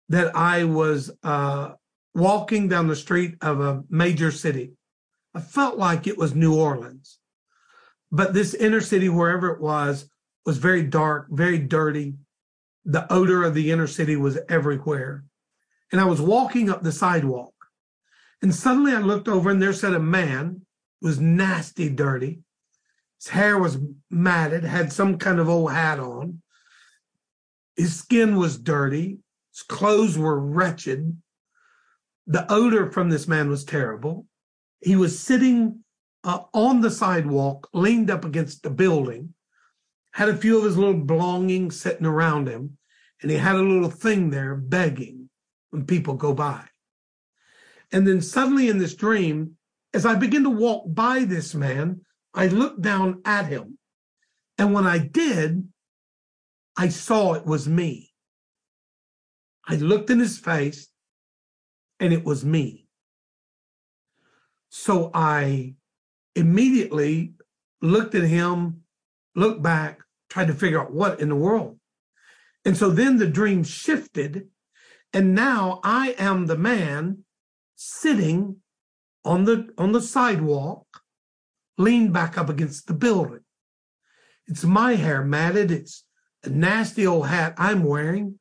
[0.08, 1.74] that I was uh,
[2.16, 4.72] walking down the street of a major city.
[5.36, 7.20] I felt like it was New Orleans,
[8.10, 10.10] but this inner city, wherever it was,
[10.44, 12.16] was very dark, very dirty.
[12.84, 15.24] The odor of the inner city was everywhere
[15.92, 17.54] and I was walking up the sidewalk.
[18.42, 20.62] And suddenly I looked over and there sat a man,
[21.00, 22.40] was nasty dirty.
[23.18, 23.78] His hair was
[24.10, 26.42] matted, had some kind of old hat on.
[27.76, 29.18] His skin was dirty.
[29.52, 31.20] His clothes were wretched.
[32.26, 34.26] The odor from this man was terrible.
[34.80, 35.80] He was sitting
[36.22, 39.34] uh, on the sidewalk, leaned up against the building,
[40.12, 42.76] had a few of his little belongings sitting around him,
[43.22, 45.17] and he had a little thing there begging
[45.70, 46.64] when people go by.
[47.92, 49.56] And then suddenly in this dream,
[49.94, 52.02] as I begin to walk by this man,
[52.34, 53.78] I looked down at him.
[54.58, 55.66] And when I did,
[56.76, 58.12] I saw it was me.
[59.66, 60.88] I looked in his face
[62.00, 62.86] and it was me.
[64.70, 65.74] So I
[66.34, 67.34] immediately
[67.80, 68.82] looked at him,
[69.34, 71.78] looked back, tried to figure out what in the world.
[72.64, 74.48] And so then the dream shifted
[75.12, 77.24] and now I am the man
[77.76, 78.56] sitting
[79.24, 80.86] on the on the sidewalk,
[81.76, 83.40] leaned back up against the building.
[84.46, 85.70] It's my hair matted.
[85.70, 86.04] It's
[86.44, 88.38] a nasty old hat I'm wearing.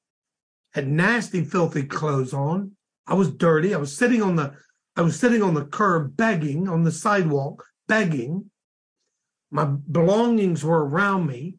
[0.74, 2.74] Had nasty, filthy clothes on.
[3.07, 3.74] I was dirty.
[3.74, 4.53] I was sitting on the
[4.97, 8.49] I was sitting on the curb begging on the sidewalk, begging.
[9.51, 11.55] My belongings were around me.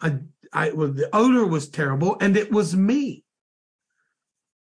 [0.00, 0.18] I,
[0.52, 3.24] I, well, the odor was terrible, and it was me.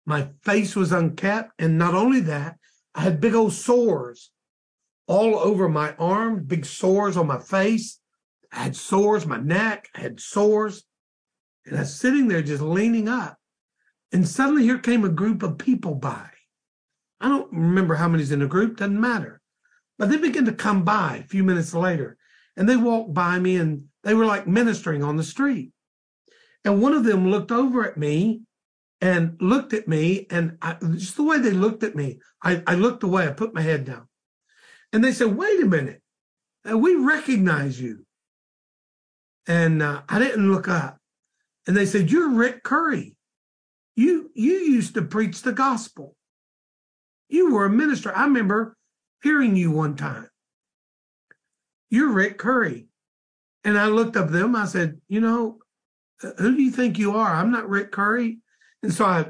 [0.07, 1.53] My face was unkept.
[1.59, 2.57] And not only that,
[2.94, 4.30] I had big old sores
[5.07, 7.98] all over my arm, big sores on my face.
[8.53, 10.84] I had sores, my neck, I had sores.
[11.66, 13.36] And I was sitting there just leaning up.
[14.12, 16.28] And suddenly here came a group of people by.
[17.20, 19.40] I don't remember how many's in the group, doesn't matter.
[19.98, 22.16] But they began to come by a few minutes later.
[22.57, 25.72] And they walked by me and they were like ministering on the street.
[26.64, 28.42] And one of them looked over at me
[29.01, 32.74] and looked at me and I, just the way they looked at me, I, I
[32.74, 34.07] looked away, I put my head down.
[34.92, 36.03] And they said, wait a minute,
[36.70, 38.05] uh, we recognize you.
[39.46, 40.98] And uh, I didn't look up.
[41.66, 43.16] And they said, you're Rick Curry.
[43.96, 46.14] You, you used to preach the gospel.
[47.28, 48.14] You were a minister.
[48.14, 48.76] I remember
[49.22, 50.28] hearing you one time.
[51.90, 52.86] You're Rick Curry.
[53.64, 54.57] And I looked up them.
[54.57, 55.59] I said, you know,
[56.22, 57.34] uh, who do you think you are?
[57.34, 58.38] I'm not Rick Curry.
[58.82, 59.26] And so I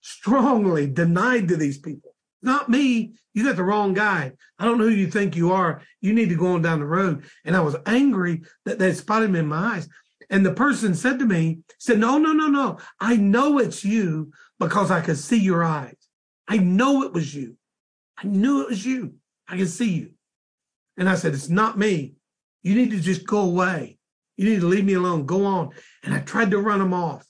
[0.00, 3.14] strongly denied to these people, not me.
[3.32, 4.32] You got the wrong guy.
[4.58, 5.82] I don't know who you think you are.
[6.00, 7.24] You need to go on down the road.
[7.44, 9.88] And I was angry that they spotted me in my eyes.
[10.30, 12.78] And the person said to me, said, no, no, no, no.
[13.00, 15.96] I know it's you because I could see your eyes.
[16.46, 17.56] I know it was you.
[18.16, 19.14] I knew it was you.
[19.48, 20.10] I can see you.
[20.96, 22.14] And I said, it's not me.
[22.62, 23.98] You need to just go away.
[24.36, 25.26] You need to leave me alone.
[25.26, 25.70] Go on.
[26.02, 27.26] And I tried to run him off.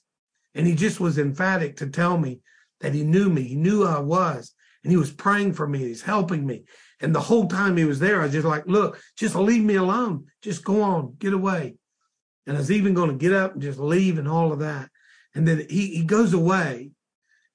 [0.55, 2.39] And he just was emphatic to tell me
[2.79, 4.53] that he knew me, he knew I was,
[4.83, 6.63] and he was praying for me, he's helping me.
[7.01, 9.75] And the whole time he was there, I was just like, look, just leave me
[9.75, 10.25] alone.
[10.41, 11.75] Just go on, get away.
[12.47, 14.89] And I was even going to get up and just leave and all of that.
[15.33, 16.91] And then he, he goes away.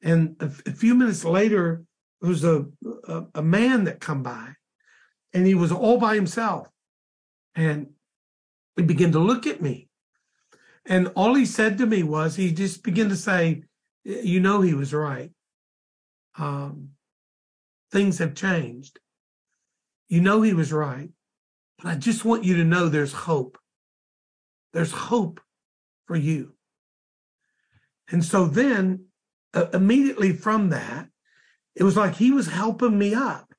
[0.03, 1.85] And a, a few minutes later,
[2.21, 2.67] there was a,
[3.09, 4.55] a, a man that come by
[5.33, 6.69] and he was all by himself.
[7.55, 7.91] And
[8.77, 9.90] he began to look at me.
[10.87, 13.65] And all he said to me was, he just began to say,
[14.05, 15.31] you know, he was right.
[16.39, 16.91] Um,
[17.93, 18.99] things have changed.
[20.09, 21.11] You know, he was right.
[21.79, 23.59] But I just want you to know there's hope.
[24.73, 25.41] There's hope
[26.07, 26.55] for you.
[28.11, 29.07] And so then,
[29.55, 31.09] uh, immediately from that,
[31.75, 33.50] it was like he was helping me up.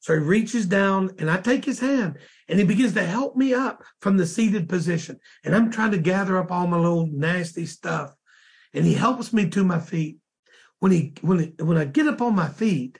[0.00, 3.52] So he reaches down and I take his hand and he begins to help me
[3.52, 5.20] up from the seated position.
[5.44, 8.14] And I'm trying to gather up all my little nasty stuff.
[8.72, 10.18] And he helps me to my feet.
[10.78, 12.98] When he when he, when I get up on my feet,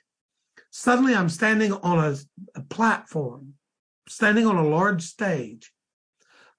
[0.71, 2.17] suddenly I'm standing on a,
[2.55, 3.55] a platform,
[4.07, 5.73] standing on a large stage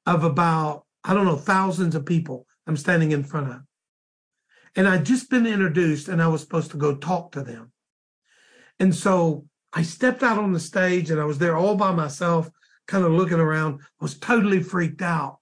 [0.07, 3.61] of about, I don't know, thousands of people I'm standing in front of.
[4.75, 7.71] And I'd just been introduced and I was supposed to go talk to them.
[8.79, 12.49] And so I stepped out on the stage and I was there all by myself,
[12.87, 15.39] kind of looking around, I was totally freaked out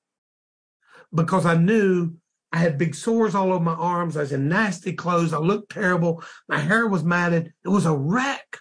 [1.13, 2.13] because I knew
[2.51, 4.17] I had big sores all over my arms.
[4.17, 5.33] I was in nasty clothes.
[5.33, 6.23] I looked terrible.
[6.47, 7.53] My hair was matted.
[7.63, 8.57] It was a wreck.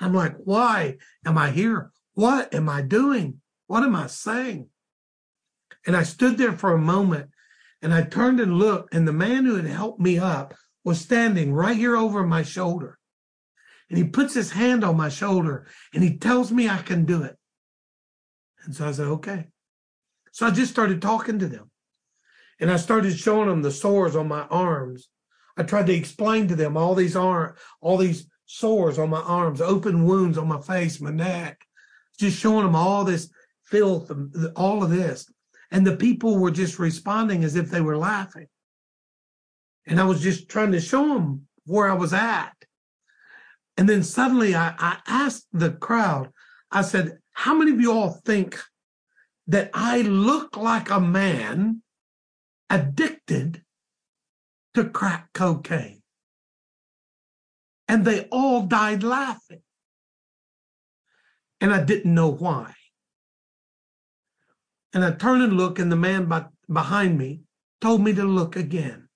[0.00, 1.90] I'm like, why am I here?
[2.14, 3.40] What am I doing?
[3.66, 4.68] What am I saying?
[5.86, 7.30] And I stood there for a moment
[7.80, 10.54] and I turned and looked, and the man who had helped me up
[10.84, 12.98] was standing right here over my shoulder.
[13.92, 17.24] And he puts his hand on my shoulder and he tells me I can do
[17.24, 17.36] it.
[18.64, 19.48] And so I said, okay.
[20.32, 21.70] So I just started talking to them.
[22.58, 25.10] And I started showing them the sores on my arms.
[25.58, 29.60] I tried to explain to them all these arm, all these sores on my arms,
[29.60, 31.60] open wounds on my face, my neck,
[32.18, 33.30] just showing them all this
[33.66, 35.30] filth, um, all of this.
[35.70, 38.46] And the people were just responding as if they were laughing.
[39.86, 42.54] And I was just trying to show them where I was at.
[43.76, 46.30] And then suddenly I, I asked the crowd,
[46.70, 48.58] I said, How many of you all think
[49.46, 51.82] that I look like a man
[52.70, 53.62] addicted
[54.74, 56.02] to crack cocaine?
[57.88, 59.62] And they all died laughing.
[61.60, 62.74] And I didn't know why.
[64.94, 67.40] And I turned and looked, and the man by, behind me
[67.80, 69.08] told me to look again.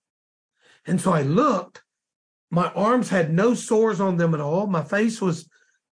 [0.87, 1.83] And so I looked,
[2.51, 4.67] my arms had no sores on them at all.
[4.67, 5.49] My face was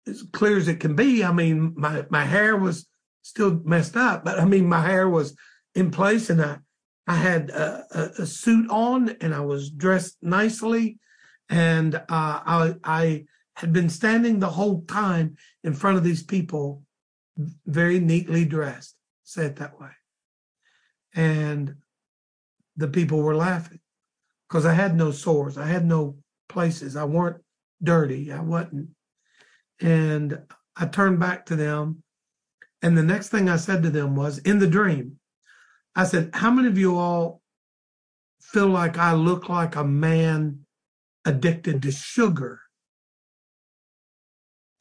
[0.08, 1.24] as clear as it can be.
[1.24, 2.88] I mean, my, my hair was
[3.22, 5.36] still messed up, but I mean, my hair was
[5.76, 6.58] in place and I,
[7.06, 11.00] I had a, a, a suit on and I was dressed nicely.
[11.50, 13.26] And uh, I, I
[13.56, 16.84] had been standing the whole time in front of these people,
[17.66, 19.90] very neatly dressed, say it that way.
[21.16, 21.76] And
[22.76, 23.80] the people were laughing
[24.48, 25.58] because I had no sores.
[25.58, 26.18] I had no
[26.58, 26.96] places.
[26.96, 27.38] I weren't
[27.84, 28.32] dirty.
[28.32, 28.90] I wasn't.
[29.80, 30.42] And
[30.76, 32.02] I turned back to them.
[32.82, 35.20] And the next thing I said to them was in the dream,
[35.96, 37.44] I said, How many of you all
[38.42, 40.66] feel like I look like a man
[41.26, 42.62] addicted to sugar?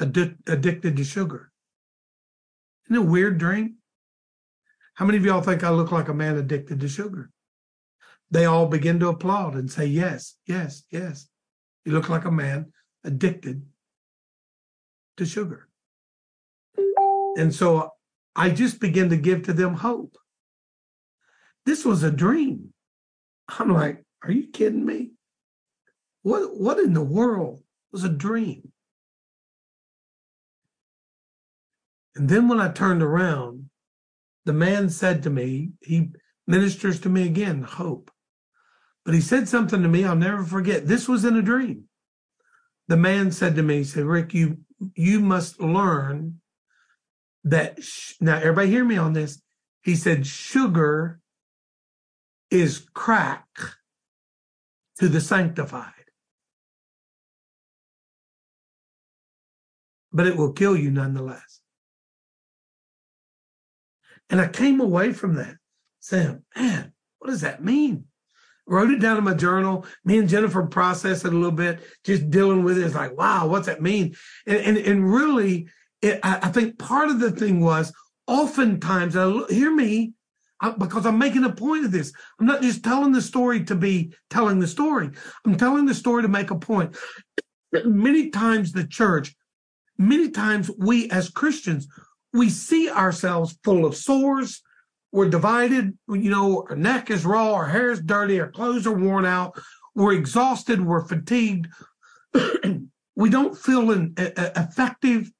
[0.01, 1.53] Addi- addicted to sugar.
[2.87, 3.77] Isn't it a weird dream?
[4.95, 7.29] How many of y'all think I look like a man addicted to sugar?
[8.31, 11.29] They all begin to applaud and say, Yes, yes, yes.
[11.87, 12.72] You look like a man
[13.05, 13.64] addicted
[15.16, 15.68] to sugar.
[17.39, 17.93] And so
[18.34, 20.18] I just began to give to them hope.
[21.64, 22.72] This was a dream.
[23.49, 25.12] I'm like, are you kidding me?
[26.22, 28.72] What what in the world it was a dream?
[32.16, 33.70] And then when I turned around,
[34.45, 36.11] the man said to me, he
[36.49, 38.11] ministers to me again, hope.
[39.07, 40.89] But he said something to me I'll never forget.
[40.89, 41.85] This was in a dream.
[42.89, 44.59] The man said to me, he said, Rick, you
[44.95, 46.41] you must learn
[47.45, 48.15] that sh-.
[48.21, 49.41] now everybody hear me on this.
[49.83, 51.21] He said, sugar
[52.51, 53.47] is crack
[54.99, 55.93] to the sanctified.
[60.13, 61.61] But it will kill you nonetheless.
[64.29, 65.57] And I came away from that
[66.01, 68.07] saying, man, what does that mean?
[68.67, 69.87] Wrote it down in my journal.
[70.05, 72.85] Me and Jennifer processed it a little bit, just dealing with it.
[72.85, 74.14] It's like, wow, what's that mean?
[74.47, 75.69] And and, and really,
[76.03, 77.93] it, I, I, think part of the thing was
[78.27, 80.12] oftentimes, I, hear me,
[80.61, 82.12] I, because I'm making a point of this.
[82.39, 85.11] I'm not just telling the story to be telling the story.
[85.45, 86.97] I'm telling the story to make a point.
[87.85, 89.35] Many times the church,
[89.99, 91.89] many times we as Christians,
[92.33, 94.62] we see ourselves full of sores,
[95.17, 98.93] we're divided, you know, our neck is raw, our hair is dirty, our clothes are
[98.93, 99.59] worn out,
[99.95, 101.69] we're exhausted, we're fatigued,
[103.17, 105.33] we don't feel an, effective,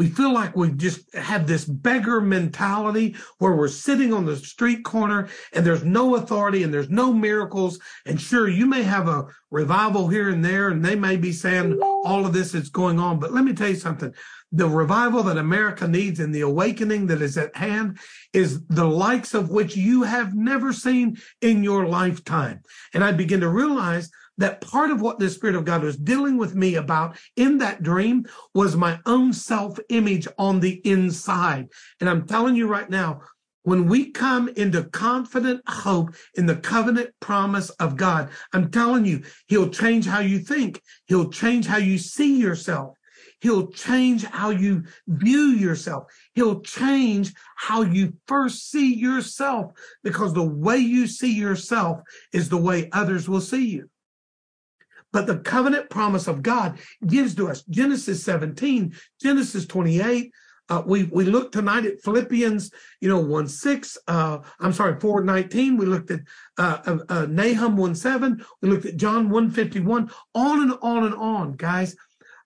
[0.00, 4.82] we feel like we just have this beggar mentality where we're sitting on the street
[4.82, 7.78] corner and there's no authority and there's no miracles.
[8.06, 11.78] And sure, you may have a revival here and there, and they may be saying
[11.82, 13.20] all of this is going on.
[13.20, 14.14] But let me tell you something.
[14.52, 17.98] The revival that America needs and the awakening that is at hand
[18.32, 22.62] is the likes of which you have never seen in your lifetime.
[22.94, 26.38] And I begin to realize that part of what the Spirit of God was dealing
[26.38, 28.24] with me about in that dream
[28.54, 31.68] was my own self image on the inside.
[32.00, 33.20] And I'm telling you right now,
[33.64, 39.22] when we come into confident hope in the covenant promise of God, I'm telling you,
[39.46, 40.80] He'll change how you think.
[41.04, 42.96] He'll change how you see yourself.
[43.42, 46.04] He'll change how you view yourself.
[46.34, 49.72] He'll change how you first see yourself
[50.02, 52.00] because the way you see yourself
[52.32, 53.90] is the way others will see you.
[55.12, 60.32] But the covenant promise of God gives to us Genesis 17, Genesis 28.
[60.68, 63.98] Uh, we we looked tonight at Philippians, you know, 1 6.
[64.06, 65.76] Uh, I'm sorry, 4 19.
[65.76, 66.20] We looked at
[66.58, 68.44] uh, uh, uh Nahum 1 7.
[68.62, 70.10] We looked at John 1 51.
[70.34, 71.96] On and on and on, guys.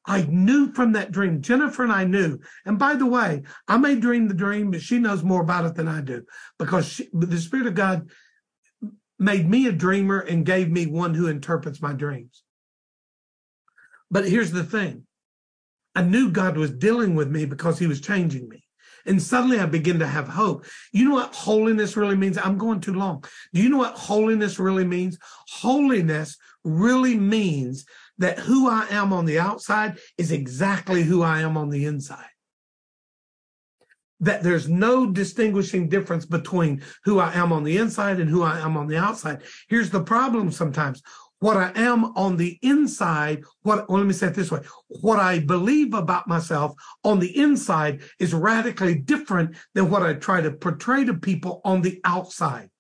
[0.07, 2.39] I knew from that dream, Jennifer and I knew.
[2.67, 5.75] And by the way, I may dream the dream, but she knows more about it
[5.75, 6.25] than I do
[6.59, 8.11] because she, the Spirit of God
[9.19, 12.44] made me a dreamer and gave me one who interprets my dreams.
[14.15, 15.07] But here's the thing
[15.97, 18.63] I knew God was dealing with me because he was changing me.
[19.07, 20.67] And suddenly I begin to have hope.
[20.93, 22.39] You know what holiness really means?
[22.39, 23.25] I'm going too long.
[23.53, 25.19] Do you know what holiness really means?
[25.49, 27.85] Holiness really means
[28.19, 32.25] that who I am on the outside is exactly who I am on the inside.
[34.21, 38.61] That there's no distinguishing difference between who I am on the inside and who I
[38.61, 39.43] am on the outside.
[39.69, 41.03] Here's the problem sometimes
[41.45, 45.19] what I am on the inside, what well, let me say it this way, what
[45.19, 46.73] I believe about myself
[47.05, 51.83] on the inside is radically different than what I try to portray to people on
[51.83, 52.71] the outside.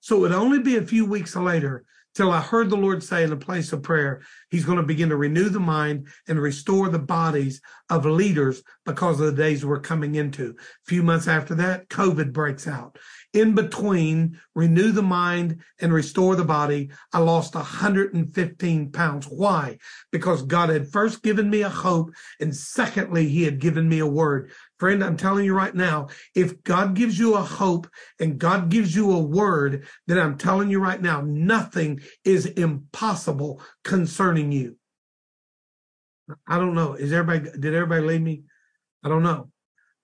[0.00, 1.84] So it would only be a few weeks later
[2.14, 5.08] till I heard the Lord say in a place of prayer, He's going to begin
[5.08, 7.60] to renew the mind and restore the bodies
[7.90, 10.50] of leaders because of the days we're coming into.
[10.58, 12.98] A few months after that, COVID breaks out
[13.34, 19.26] in between renew the mind and restore the body, I lost 115 pounds.
[19.26, 19.78] Why?
[20.12, 24.06] Because God had first given me a hope, and secondly, He had given me a
[24.06, 24.52] word.
[24.78, 28.94] Friend, I'm telling you right now, if God gives you a hope and God gives
[28.94, 34.76] you a word, then I'm telling you right now, nothing is impossible concerning you.
[36.46, 36.94] I don't know.
[36.94, 38.42] Is everybody, did everybody leave me?
[39.04, 39.50] I don't know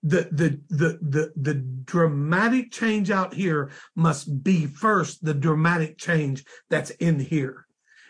[0.03, 6.43] the the the the the dramatic change out here must be first the dramatic change
[6.69, 7.67] that's in here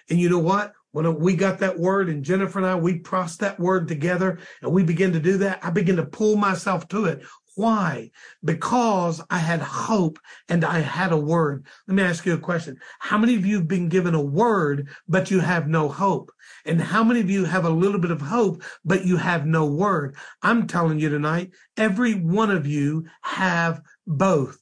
[0.09, 3.39] and you know what when we got that word and jennifer and i we processed
[3.39, 7.05] that word together and we begin to do that i begin to pull myself to
[7.05, 7.23] it
[7.55, 8.11] why?
[8.43, 11.65] Because I had hope and I had a word.
[11.87, 12.79] Let me ask you a question.
[12.99, 16.31] How many of you have been given a word, but you have no hope?
[16.65, 19.65] And how many of you have a little bit of hope, but you have no
[19.65, 20.15] word?
[20.41, 24.60] I'm telling you tonight, every one of you have both.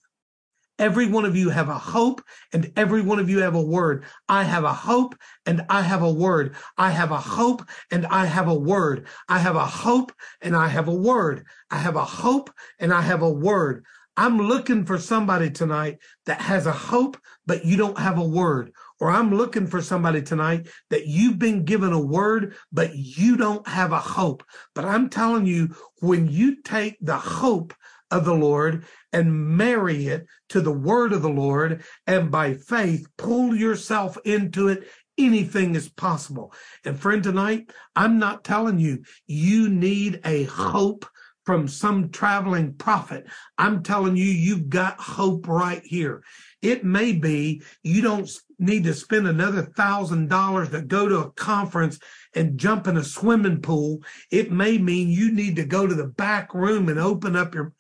[0.80, 2.22] Every one of you have a hope
[2.54, 4.06] and every one of you have a word.
[4.30, 6.56] I have a hope and I have a word.
[6.78, 9.06] I have a hope and I have a word.
[9.28, 11.46] I have a hope and I have a word.
[11.70, 12.50] I have a hope
[12.80, 13.84] and I have a word.
[14.16, 18.72] I'm looking for somebody tonight that has a hope, but you don't have a word.
[19.00, 23.66] Or I'm looking for somebody tonight that you've been given a word, but you don't
[23.68, 24.44] have a hope.
[24.76, 27.74] But I'm telling you, when you take the hope
[28.12, 33.08] of the Lord and marry it to the word of the Lord and by faith
[33.18, 34.90] pull yourself into it.
[35.18, 36.54] Anything is possible.
[36.86, 41.06] And friend, tonight, I'm not telling you, you need a hope
[41.50, 43.26] from some traveling prophet.
[43.58, 46.24] I'm telling you, you've got hope right here.
[46.62, 48.30] It may be you don't
[48.60, 52.00] need to spend another thousand dollars to go to a conference
[52.36, 54.04] and jump in a swimming pool.
[54.30, 57.74] It may mean you need to go to the back room and open up your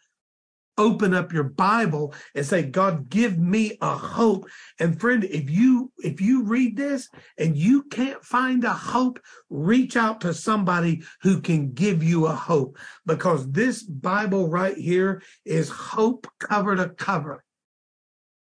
[0.80, 4.48] open up your bible and say god give me a hope
[4.80, 9.20] and friend if you if you read this and you can't find a hope
[9.50, 15.22] reach out to somebody who can give you a hope because this bible right here
[15.46, 17.44] is hope cover to cover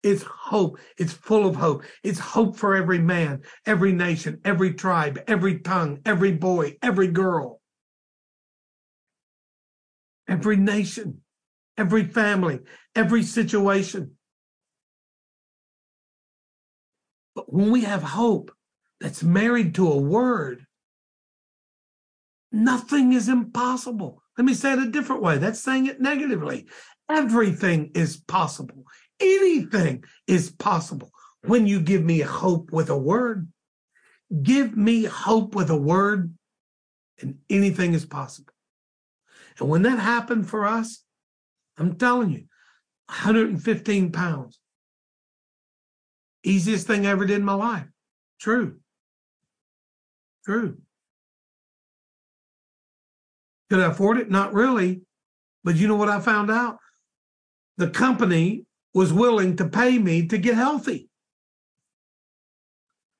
[0.02, 0.78] it's hope.
[0.98, 1.82] It's full of hope.
[2.04, 7.60] It's hope for every man, every nation, every tribe, every tongue, every boy, every girl,
[10.28, 11.22] every nation
[11.76, 12.60] every family,
[12.94, 14.12] every situation.
[17.34, 18.50] But when we have hope
[19.00, 20.66] that's married to a word,
[22.56, 24.22] Nothing is impossible.
[24.38, 25.36] Let me say it a different way.
[25.36, 26.66] That's saying it negatively.
[27.06, 28.84] Everything is possible.
[29.20, 31.10] Anything is possible
[31.42, 33.48] when you give me hope with a word.
[34.42, 36.34] Give me hope with a word,
[37.20, 38.52] and anything is possible.
[39.58, 41.04] And when that happened for us,
[41.78, 42.44] I'm telling you,
[43.06, 44.58] 115 pounds.
[46.42, 47.86] Easiest thing I ever did in my life.
[48.40, 48.76] True.
[50.44, 50.78] True.
[53.68, 54.30] Could I afford it?
[54.30, 55.02] Not really.
[55.64, 56.78] But you know what I found out?
[57.76, 61.08] The company was willing to pay me to get healthy.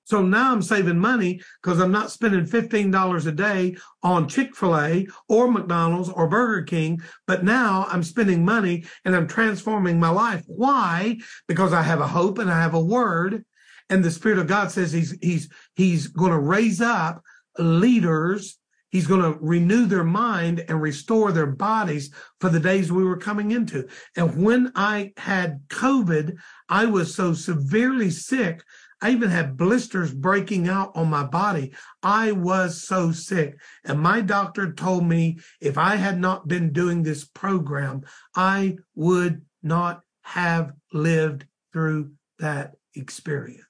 [0.07, 4.79] So now I'm saving money because I'm not spending $15 a day on Chick fil
[4.79, 10.11] A or McDonald's or Burger King, but now I'm spending money and I'm transforming my
[10.11, 10.45] life.
[10.47, 11.19] Why?
[11.49, 13.45] Because I have a hope and I have a word.
[13.91, 17.21] And the Spirit of God says He's He's He's going to raise up
[17.59, 18.59] leaders.
[18.91, 23.17] He's going to renew their mind and restore their bodies for the days we were
[23.17, 23.89] coming into.
[24.17, 26.37] And when I had COVID,
[26.69, 28.63] I was so severely sick
[29.03, 31.73] I even had blisters breaking out on my body.
[32.03, 33.61] I was so sick.
[33.85, 38.05] And my doctor told me if I had not been doing this program,
[38.35, 43.63] I would not have lived through that experience.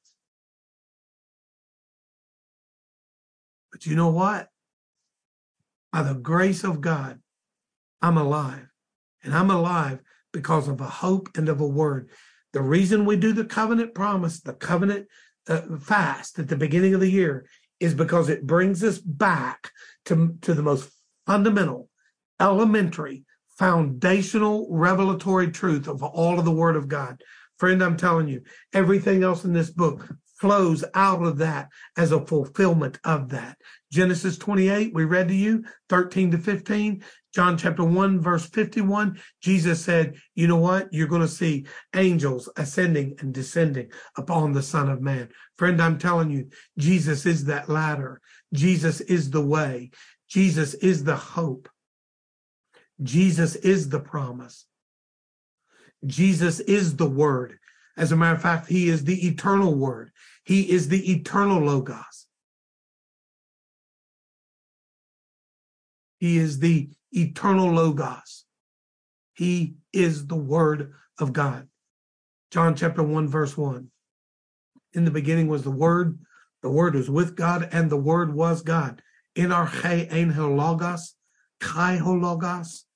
[3.73, 4.49] But you know what?
[5.93, 7.21] By the grace of God,
[8.01, 8.69] I'm alive.
[9.25, 10.01] And I'm alive
[10.33, 12.11] because of a hope and of a word.
[12.53, 15.09] The reason we do the covenant promise, the covenant
[15.49, 17.47] uh, fast at the beginning of the year
[17.81, 19.71] is because it brings us back
[20.07, 20.91] to, to the most
[21.27, 21.89] fundamental,
[22.41, 23.25] elementary,
[23.59, 27.23] foundational, revelatory truth of all of the Word of God.
[27.59, 28.43] Friend, I'm telling you,
[28.73, 33.57] everything else in this book flows out of that as a fulfillment of that.
[33.91, 37.03] Genesis 28, we read to you, 13 to 15.
[37.35, 40.89] John chapter 1, verse 51, Jesus said, You know what?
[40.93, 45.29] You're going to see angels ascending and descending upon the Son of Man.
[45.57, 46.49] Friend, I'm telling you,
[46.79, 48.21] Jesus is that ladder.
[48.55, 49.91] Jesus is the way.
[50.29, 51.69] Jesus is the hope.
[53.03, 54.67] Jesus is the promise.
[56.07, 57.59] Jesus is the word.
[57.97, 60.11] As a matter of fact, he is the eternal word.
[60.45, 62.27] He is the eternal Logos.
[66.19, 68.45] He is the eternal Logos.
[69.35, 71.69] He is the Word of God.
[72.51, 73.91] John chapter 1, verse 1.
[74.95, 76.19] In the beginning was the Word,
[76.63, 79.03] the Word was with God, and the Word was God.
[79.35, 81.15] In our ein logos,
[81.61, 82.87] kai logos,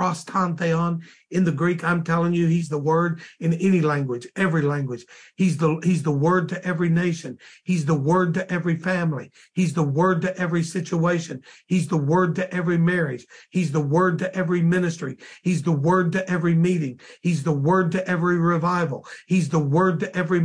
[0.00, 5.04] prostantheon in the greek i'm telling you he's the word in any language every language
[5.36, 9.74] he's the he's the word to every nation he's the word to every family he's
[9.74, 14.34] the word to every situation he's the word to every marriage he's the word to
[14.34, 19.48] every ministry he's the word to every meeting he's the word to every revival he's
[19.48, 20.42] the word to every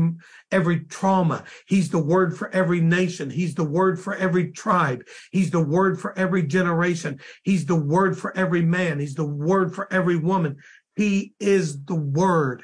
[0.52, 1.44] every trauma.
[1.68, 3.30] He's the word for every nation.
[3.30, 5.03] He's the word for every tribe.
[5.32, 7.20] He's the word for every generation.
[7.44, 8.99] He's the word for every man.
[8.99, 10.57] He's the word for every woman.
[10.95, 12.63] He is the word,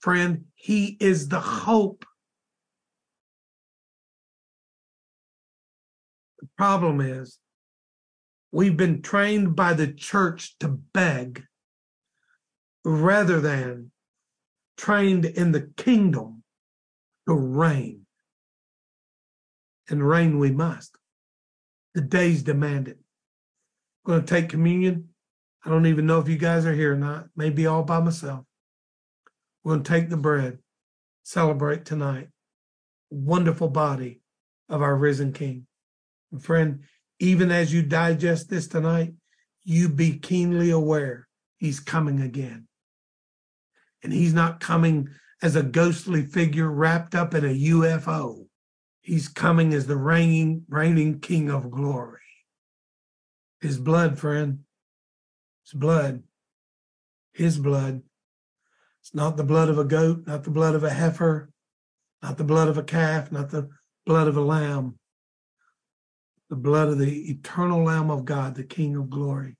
[0.00, 0.44] friend.
[0.54, 2.04] He is the hope.
[6.40, 7.38] The problem is
[8.50, 11.44] we've been trained by the church to beg
[12.84, 13.92] rather than
[14.76, 16.42] trained in the kingdom
[17.28, 18.06] to reign.
[19.88, 20.96] And reign we must.
[21.94, 22.98] The days demand it.
[24.06, 25.09] I'm going to take communion.
[25.64, 27.26] I don't even know if you guys are here or not.
[27.36, 28.44] Maybe all by myself.
[29.62, 30.58] We're going to take the bread,
[31.22, 32.28] celebrate tonight.
[33.10, 34.22] Wonderful body
[34.68, 35.66] of our risen King.
[36.32, 36.80] And friend,
[37.18, 39.12] even as you digest this tonight,
[39.64, 41.28] you be keenly aware
[41.58, 42.66] he's coming again.
[44.02, 45.10] And he's not coming
[45.42, 48.46] as a ghostly figure wrapped up in a UFO.
[49.02, 52.18] He's coming as the reigning, reigning King of glory.
[53.60, 54.60] His blood, friend,
[55.70, 56.22] his blood,
[57.32, 58.02] his blood.
[59.00, 61.50] It's not the blood of a goat, not the blood of a heifer,
[62.22, 63.70] not the blood of a calf, not the
[64.04, 64.98] blood of a lamb.
[66.48, 69.56] The blood of the eternal Lamb of God, the King of glory.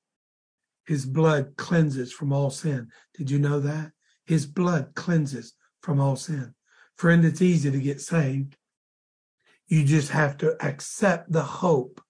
[0.84, 2.88] His blood cleanses from all sin.
[3.16, 3.92] Did you know that?
[4.24, 6.54] His blood cleanses from all sin.
[6.96, 8.56] Friend, it's easy to get saved.
[9.68, 12.02] You just have to accept the hope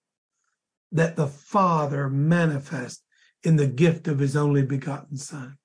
[0.91, 3.03] that the Father manifests
[3.43, 5.57] in the gift of his only begotten Son.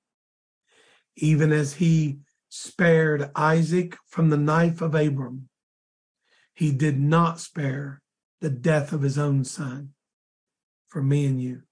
[1.15, 5.49] Even as he spared Isaac from the knife of Abram,
[6.53, 8.01] he did not spare
[8.41, 9.93] the death of his own son.
[10.89, 11.63] for me and you.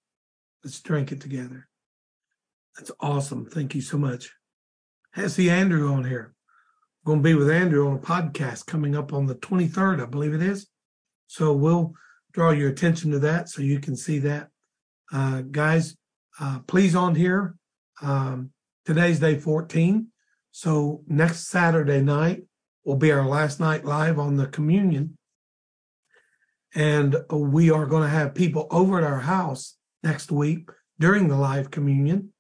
[0.64, 1.70] Let's drink it together.
[2.76, 3.46] That's awesome.
[3.46, 4.34] Thank you so much.
[5.16, 6.36] I see Andrew on here.
[7.06, 10.06] I'm going to be with Andrew on a podcast coming up on the 23rd, I
[10.06, 10.68] believe it is.
[11.28, 11.94] So we'll
[12.34, 14.50] draw your attention to that so you can see that.
[15.12, 15.96] Uh, guys,
[16.40, 17.56] uh, please on here.
[18.02, 18.52] Um,
[18.86, 20.08] today's day 14.
[20.52, 22.44] So next Saturday night
[22.84, 25.18] will be our last night live on the communion.
[26.74, 30.70] And we are going to have people over at our house next week
[31.00, 32.34] during the live communion.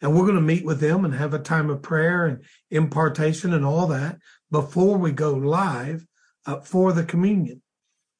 [0.00, 3.52] And we're going to meet with them and have a time of prayer and impartation
[3.52, 4.18] and all that
[4.50, 6.06] before we go live
[6.46, 7.62] uh, for the communion.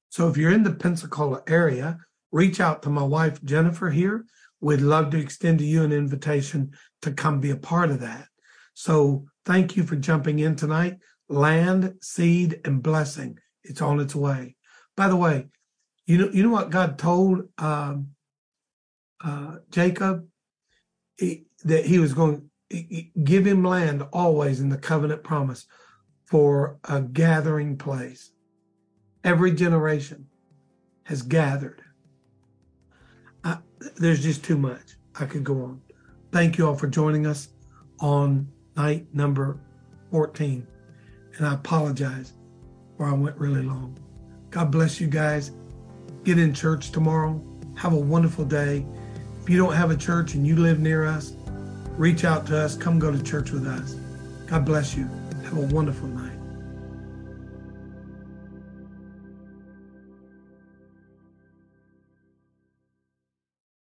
[0.09, 1.99] So if you're in the Pensacola area,
[2.35, 4.27] reach out to my wife, Jennifer, here.
[4.61, 8.27] We'd love to extend to you an invitation to come be a part of that.
[8.75, 10.99] So thank you for jumping in tonight.
[11.29, 13.39] Land, seed, and blessing.
[13.63, 14.57] It's on its way.
[14.97, 15.47] By the way,
[16.07, 18.09] you know, you know what God told um,
[19.25, 20.27] uh, Jacob
[21.17, 22.83] he, that he was going to
[23.23, 25.67] give him land always in the covenant promise
[26.25, 28.33] for a gathering place
[29.23, 30.27] every generation
[31.05, 31.81] has gathered.
[33.97, 34.97] There's just too much.
[35.19, 35.81] I could go on.
[36.33, 37.49] Thank you all for joining us
[38.01, 39.59] on night number
[40.11, 40.67] 14.
[41.37, 42.33] And I apologize
[42.97, 43.97] for I went really long.
[44.51, 45.53] God bless you guys.
[46.25, 47.43] Get in church tomorrow.
[47.77, 48.87] Have a wonderful day.
[49.43, 51.35] If you don't have a church and you live near us,
[51.97, 52.77] reach out to us.
[52.77, 53.95] Come go to church with us.
[54.47, 55.09] God bless you.
[55.45, 56.24] Have a wonderful night.